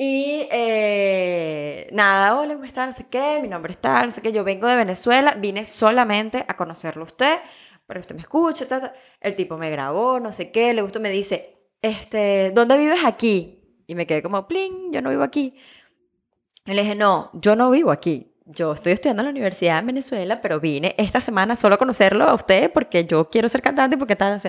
Y 0.03 0.47
eh, 0.49 1.87
nada, 1.91 2.39
hola, 2.39 2.55
¿cómo 2.55 2.65
está? 2.65 2.87
No 2.87 2.91
sé 2.91 3.05
qué, 3.07 3.37
mi 3.39 3.47
nombre 3.47 3.73
es 3.73 3.79
tal, 3.79 4.07
no 4.07 4.11
sé 4.11 4.23
qué. 4.23 4.31
Yo 4.31 4.43
vengo 4.43 4.65
de 4.65 4.75
Venezuela, 4.75 5.35
vine 5.35 5.63
solamente 5.67 6.43
a 6.47 6.57
conocerlo 6.57 7.03
a 7.03 7.05
usted, 7.05 7.37
que 7.85 7.99
usted 7.99 8.15
me 8.15 8.25
ta. 8.67 8.93
El 9.19 9.35
tipo 9.35 9.59
me 9.59 9.69
grabó, 9.69 10.19
no 10.19 10.33
sé 10.33 10.51
qué, 10.51 10.73
le 10.73 10.81
gustó, 10.81 10.99
me 10.99 11.11
dice, 11.11 11.53
este, 11.83 12.49
¿dónde 12.49 12.79
vives 12.79 13.01
aquí? 13.05 13.83
Y 13.85 13.93
me 13.93 14.07
quedé 14.07 14.23
como, 14.23 14.47
pling, 14.47 14.91
yo 14.91 15.03
no 15.03 15.11
vivo 15.11 15.21
aquí. 15.21 15.55
Y 16.65 16.73
le 16.73 16.81
dije, 16.81 16.95
no, 16.95 17.29
yo 17.33 17.55
no 17.55 17.69
vivo 17.69 17.91
aquí. 17.91 18.33
Yo 18.45 18.73
estoy 18.73 18.93
estudiando 18.93 19.21
en 19.21 19.27
la 19.27 19.31
universidad 19.31 19.77
en 19.77 19.85
Venezuela, 19.85 20.41
pero 20.41 20.59
vine 20.59 20.95
esta 20.97 21.21
semana 21.21 21.55
solo 21.55 21.75
a 21.75 21.77
conocerlo 21.77 22.23
a 22.23 22.33
usted 22.33 22.71
porque 22.73 23.05
yo 23.05 23.29
quiero 23.29 23.47
ser 23.49 23.61
cantante 23.61 23.99
porque 23.99 24.15
tal. 24.15 24.41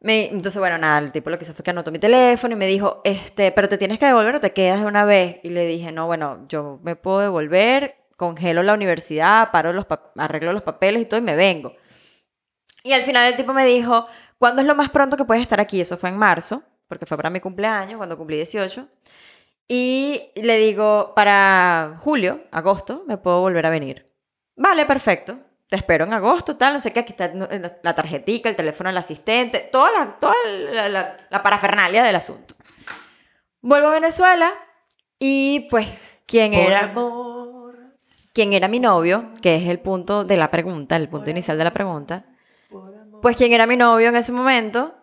Me- 0.00 0.26
entonces, 0.26 0.58
bueno, 0.58 0.78
nada, 0.78 0.98
el 0.98 1.10
tipo 1.12 1.30
lo 1.30 1.38
que 1.38 1.44
hizo 1.44 1.54
fue 1.54 1.64
que 1.64 1.70
anotó 1.70 1.90
mi 1.90 1.98
teléfono 1.98 2.54
y 2.54 2.58
me 2.58 2.66
dijo, 2.66 3.00
este, 3.04 3.50
pero 3.52 3.68
te 3.68 3.78
tienes 3.78 3.98
que 3.98 4.06
devolver 4.06 4.36
o 4.36 4.40
te 4.40 4.52
quedas 4.52 4.80
de 4.80 4.86
una 4.86 5.04
vez. 5.04 5.38
Y 5.42 5.50
le 5.50 5.66
dije, 5.66 5.92
no, 5.92 6.06
bueno, 6.06 6.44
yo 6.48 6.78
me 6.82 6.96
puedo 6.96 7.20
devolver, 7.20 7.96
congelo 8.16 8.62
la 8.62 8.74
universidad, 8.74 9.50
paro 9.50 9.72
los 9.72 9.86
arreglo 10.16 10.52
los 10.52 10.62
papeles 10.62 11.02
y 11.02 11.06
todo 11.06 11.18
y 11.18 11.22
me 11.22 11.36
vengo. 11.36 11.72
Y 12.84 12.92
al 12.92 13.02
final 13.02 13.26
el 13.30 13.36
tipo 13.36 13.52
me 13.52 13.64
dijo, 13.66 14.06
¿cuándo 14.38 14.60
es 14.60 14.66
lo 14.66 14.74
más 14.74 14.90
pronto 14.90 15.16
que 15.16 15.24
puedes 15.24 15.42
estar 15.42 15.60
aquí? 15.60 15.80
Eso 15.80 15.96
fue 15.96 16.10
en 16.10 16.16
marzo, 16.18 16.62
porque 16.88 17.06
fue 17.06 17.16
para 17.16 17.30
mi 17.30 17.40
cumpleaños, 17.40 17.96
cuando 17.96 18.16
cumplí 18.16 18.36
18. 18.36 18.88
Y 19.68 20.30
le 20.36 20.58
digo, 20.58 21.12
para 21.16 21.98
julio, 22.02 22.44
agosto, 22.52 23.04
me 23.06 23.18
puedo 23.18 23.40
volver 23.40 23.66
a 23.66 23.70
venir. 23.70 24.12
Vale, 24.56 24.86
perfecto. 24.86 25.38
Te 25.68 25.76
espero 25.76 26.04
en 26.04 26.12
agosto, 26.12 26.56
tal, 26.56 26.74
no 26.74 26.80
sé 26.80 26.92
qué, 26.92 27.00
aquí 27.00 27.12
está 27.12 27.28
no, 27.34 27.48
la 27.82 27.94
tarjetica, 27.94 28.48
el 28.48 28.54
teléfono 28.56 28.88
del 28.88 28.98
asistente, 28.98 29.68
toda 29.72 29.90
la, 29.92 30.16
toda 30.18 30.34
la, 30.72 30.88
la- 30.88 31.16
la 31.28 31.42
parafernalia 31.42 32.04
del 32.04 32.14
asunto. 32.16 32.54
Vuelvo 33.60 33.88
a 33.88 33.92
Venezuela 33.92 34.52
y 35.18 35.66
pues, 35.70 35.88
¿quién 36.24 36.52
Por 36.52 36.60
era? 36.62 36.84
amor. 36.84 37.96
¿Quién 38.32 38.52
era 38.52 38.68
mi 38.68 38.78
novio? 38.78 39.30
Que 39.42 39.56
es 39.56 39.66
el 39.68 39.80
punto 39.80 40.24
de 40.24 40.36
la 40.36 40.50
pregunta, 40.50 40.94
el 40.94 41.08
punto 41.08 41.30
inicial 41.30 41.58
de 41.58 41.64
la 41.64 41.72
pregunta. 41.72 42.24
Pues 43.22 43.36
quien 43.36 43.52
era 43.52 43.66
mi 43.66 43.76
novio 43.76 44.10
en 44.10 44.16
ese 44.16 44.30
momento 44.30 44.94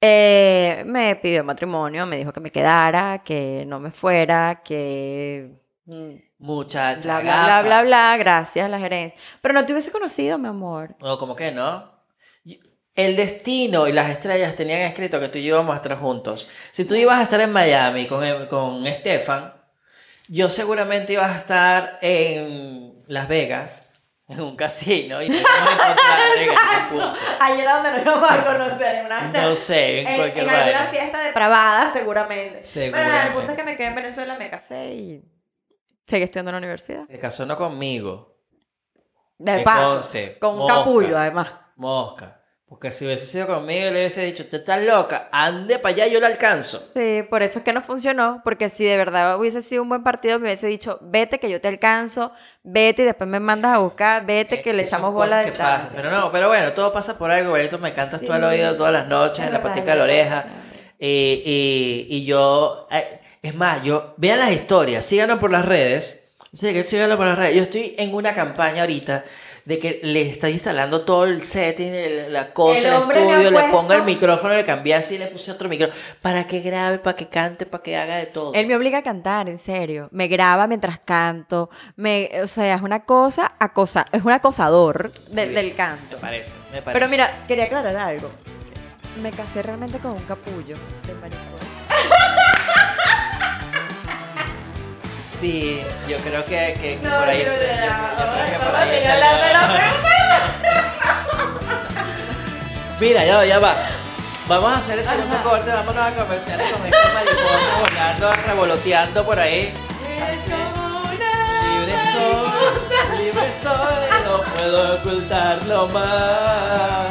eh, 0.00 0.82
me 0.86 1.16
pidió 1.16 1.42
matrimonio, 1.44 2.06
me 2.06 2.18
dijo 2.18 2.32
que 2.32 2.40
me 2.40 2.50
quedara, 2.50 3.22
que 3.24 3.64
no 3.66 3.80
me 3.80 3.90
fuera, 3.90 4.62
que... 4.62 5.61
mm, 5.86 6.14
Muchacha. 6.38 7.20
Bla, 7.20 7.20
bla, 7.20 7.44
bla, 7.44 7.62
bla, 7.62 7.82
bla, 7.82 8.16
gracias, 8.18 8.68
la 8.70 8.78
gerencia. 8.78 9.18
Pero 9.40 9.54
no 9.54 9.64
te 9.66 9.72
hubiese 9.72 9.90
conocido, 9.90 10.38
mi 10.38 10.48
amor. 10.48 10.96
No, 11.00 11.18
como 11.18 11.34
que 11.36 11.52
no. 11.52 11.90
El 12.94 13.16
destino 13.16 13.88
y 13.88 13.92
las 13.92 14.10
estrellas 14.10 14.54
tenían 14.54 14.80
escrito 14.82 15.18
que 15.18 15.28
tú 15.28 15.38
y 15.38 15.44
yo 15.44 15.54
íbamos 15.54 15.72
a 15.72 15.76
estar 15.76 15.96
juntos. 15.96 16.46
Si 16.72 16.84
tú 16.84 16.94
ibas 16.94 17.18
a 17.20 17.22
estar 17.22 17.40
en 17.40 17.50
Miami 17.50 18.06
con, 18.06 18.22
em- 18.22 18.46
con 18.48 18.86
Estefan, 18.86 19.54
yo 20.28 20.50
seguramente 20.50 21.14
ibas 21.14 21.34
a 21.34 21.38
estar 21.38 21.98
en 22.02 22.92
Las 23.06 23.28
Vegas, 23.28 23.84
en 24.28 24.42
un 24.42 24.56
casino, 24.56 25.22
y 25.22 25.28
nos 25.30 25.40
íbamos 25.40 25.68
a 25.68 25.72
encontrar 25.72 26.18
en 26.36 26.50
algún 26.58 26.88
punto. 26.90 27.14
Ahí 27.40 27.60
era 27.60 27.74
donde 27.76 27.90
nos 27.92 28.02
íbamos 28.02 28.30
a 28.30 28.44
conocer, 28.44 28.94
en 28.96 29.06
una 29.06 29.20
No 29.28 29.54
sé, 29.54 30.00
en, 30.02 30.06
en, 30.08 30.16
cualquier 30.16 30.44
en 30.44 30.50
alguna 30.50 30.86
fiesta 30.88 31.18
depravada, 31.22 31.92
seguramente. 31.94 32.62
Pero 32.74 32.90
nada, 32.92 33.04
el 33.06 33.28
Seguramente. 33.32 33.32
punto 33.38 33.52
es 33.52 33.56
que 33.58 33.64
me 33.64 33.76
quedé 33.78 33.86
en 33.86 33.94
Venezuela, 33.94 34.36
me 34.38 34.50
casé 34.50 34.92
y 34.92 35.24
seguí 36.06 36.24
estudiando 36.24 36.50
en 36.50 36.54
la 36.54 36.58
universidad. 36.58 37.06
Se 37.06 37.18
casó 37.18 37.46
no 37.46 37.56
conmigo, 37.56 38.36
De 39.38 39.58
Que 39.58 39.62
paso, 39.64 39.94
conste, 39.94 40.38
con 40.38 40.60
un 40.60 40.68
capullo, 40.68 41.18
además. 41.18 41.48
mosca. 41.76 42.38
Porque 42.66 42.90
si 42.90 43.04
hubiese 43.04 43.26
sido 43.26 43.46
conmigo, 43.46 43.84
le 43.90 43.98
hubiese 44.00 44.24
dicho, 44.24 44.46
te 44.48 44.56
estás 44.56 44.82
loca, 44.82 45.28
ande 45.30 45.78
para 45.78 45.94
allá, 45.94 46.06
yo 46.06 46.20
la 46.20 46.28
alcanzo. 46.28 46.82
Sí, 46.96 47.22
por 47.28 47.42
eso 47.42 47.58
es 47.58 47.64
que 47.66 47.74
no 47.74 47.82
funcionó, 47.82 48.40
porque 48.44 48.70
si 48.70 48.82
de 48.86 48.96
verdad 48.96 49.38
hubiese 49.38 49.60
sido 49.60 49.82
un 49.82 49.90
buen 49.90 50.02
partido, 50.02 50.38
me 50.38 50.46
hubiese 50.46 50.68
dicho, 50.68 50.98
vete 51.02 51.38
que 51.38 51.50
yo 51.50 51.60
te 51.60 51.68
alcanzo, 51.68 52.32
vete 52.62 53.02
y 53.02 53.04
después 53.04 53.28
me 53.28 53.40
mandas 53.40 53.74
a 53.74 53.78
buscar, 53.78 54.24
vete 54.24 54.62
que 54.62 54.72
le 54.72 54.84
Eh, 54.84 54.86
echamos 54.86 55.12
bola 55.12 55.40
de 55.40 55.50
distancia. 55.50 55.90
Pero 55.94 56.10
no, 56.10 56.32
pero 56.32 56.48
bueno, 56.48 56.72
todo 56.72 56.90
pasa 56.94 57.18
por 57.18 57.30
algo, 57.30 57.52
Barito, 57.52 57.78
me 57.78 57.92
cantas 57.92 58.22
tú 58.22 58.32
al 58.32 58.40
Sí, 58.40 58.46
oído 58.46 58.74
todas 58.74 58.92
las 58.94 59.06
noches, 59.06 59.40
es 59.40 59.46
en 59.48 59.52
la 59.52 59.60
patica 59.60 59.90
de 59.92 59.96
la 59.98 60.04
oreja. 60.04 60.46
Y, 60.98 61.42
y, 61.44 62.06
y 62.08 62.24
yo, 62.24 62.86
eh, 62.90 63.20
es 63.42 63.54
más, 63.54 63.82
yo, 63.84 64.14
vean 64.16 64.38
las 64.38 64.52
historias, 64.52 65.04
síganos 65.04 65.38
por 65.38 65.50
las 65.50 65.64
redes, 65.64 66.28
sí, 66.52 66.84
síganos 66.84 67.16
por 67.16 67.26
las 67.26 67.36
redes. 67.38 67.56
Yo 67.56 67.62
estoy 67.62 67.94
en 67.98 68.14
una 68.14 68.32
campaña 68.32 68.82
ahorita 68.82 69.24
de 69.64 69.78
que 69.78 70.00
le 70.02 70.28
estoy 70.28 70.52
instalando 70.52 71.04
todo 71.04 71.24
el 71.24 71.40
setting, 71.42 71.94
el- 71.94 72.32
la 72.32 72.52
cosa, 72.52 72.88
El 72.88 72.94
estudio, 73.00 73.50
le 73.52 73.68
pongo 73.70 73.92
el 73.92 74.02
micrófono, 74.02 74.54
le 74.54 74.64
cambié 74.64 74.94
así, 74.94 75.18
le 75.18 75.26
puse 75.26 75.52
otro 75.52 75.68
micrófono, 75.68 75.96
para 76.20 76.46
que 76.48 76.60
grabe, 76.60 76.98
para 76.98 77.14
que 77.16 77.28
cante, 77.28 77.64
para 77.66 77.80
que 77.82 77.96
haga 77.96 78.16
de 78.16 78.26
todo. 78.26 78.52
Él 78.54 78.66
me 78.66 78.74
obliga 78.76 78.98
a 78.98 79.02
cantar, 79.04 79.48
en 79.48 79.58
serio. 79.58 80.08
Me 80.10 80.26
graba 80.26 80.66
mientras 80.66 80.98
canto. 80.98 81.70
Me, 81.94 82.28
o 82.42 82.48
sea, 82.48 82.74
es 82.74 82.82
una 82.82 83.04
cosa 83.04 83.52
acosa, 83.60 84.06
es 84.10 84.24
un 84.24 84.32
acosador 84.32 85.12
del, 85.30 85.54
del 85.54 85.74
canto. 85.76 86.16
Me 86.16 86.20
parece, 86.20 86.54
me 86.72 86.82
parece. 86.82 86.92
Pero 86.98 87.08
mira, 87.08 87.44
quería 87.46 87.64
aclarar 87.66 87.96
algo. 87.96 88.30
Me 89.22 89.30
casé 89.30 89.62
realmente 89.62 89.98
con 89.98 90.12
un 90.12 90.22
capullo 90.24 90.74
de 91.06 91.14
maricón. 91.20 91.61
Sí, 95.42 95.82
yo 96.08 96.16
creo 96.18 96.44
que, 96.44 96.74
que, 96.80 96.98
que 97.00 97.02
No, 97.02 97.18
por 97.18 97.28
ahí. 97.28 97.38
yo- 97.40 97.46
yo- 97.46 97.50
yo 97.50 97.58
creo 97.58 98.46
que 98.46 98.58
por 98.64 98.76
ahí 98.76 99.02
la 99.04 99.72
Mira, 103.00 103.24
ya 103.24 103.36
va, 103.38 103.44
ya 103.44 103.58
va. 103.58 103.74
Vamos 104.46 104.72
a 104.72 104.76
hacer 104.76 105.00
el 105.00 105.04
segundo 105.04 105.36
corte, 105.42 105.68
vámonos 105.72 106.00
a 106.06 106.12
comerciales 106.14 106.70
con 106.70 106.86
esta 106.86 107.08
mariposa 107.14 107.80
volando, 107.82 108.32
revoloteando 108.46 109.26
por 109.26 109.40
ahí. 109.40 109.74
Así. 110.30 110.46
Libre 111.72 111.94
soy, 112.12 113.18
libre 113.18 113.52
soy, 113.52 114.04
no 114.24 114.38
puedo 114.54 114.94
ocultarlo 114.98 115.88
más. 115.88 117.08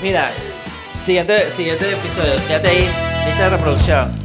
Mira, 0.00 0.30
siguiente, 1.02 1.50
siguiente 1.50 1.92
episodio, 1.92 2.36
quédate 2.48 2.68
ahí, 2.68 2.90
lista 3.26 3.42
de 3.44 3.50
reproducción. 3.50 4.23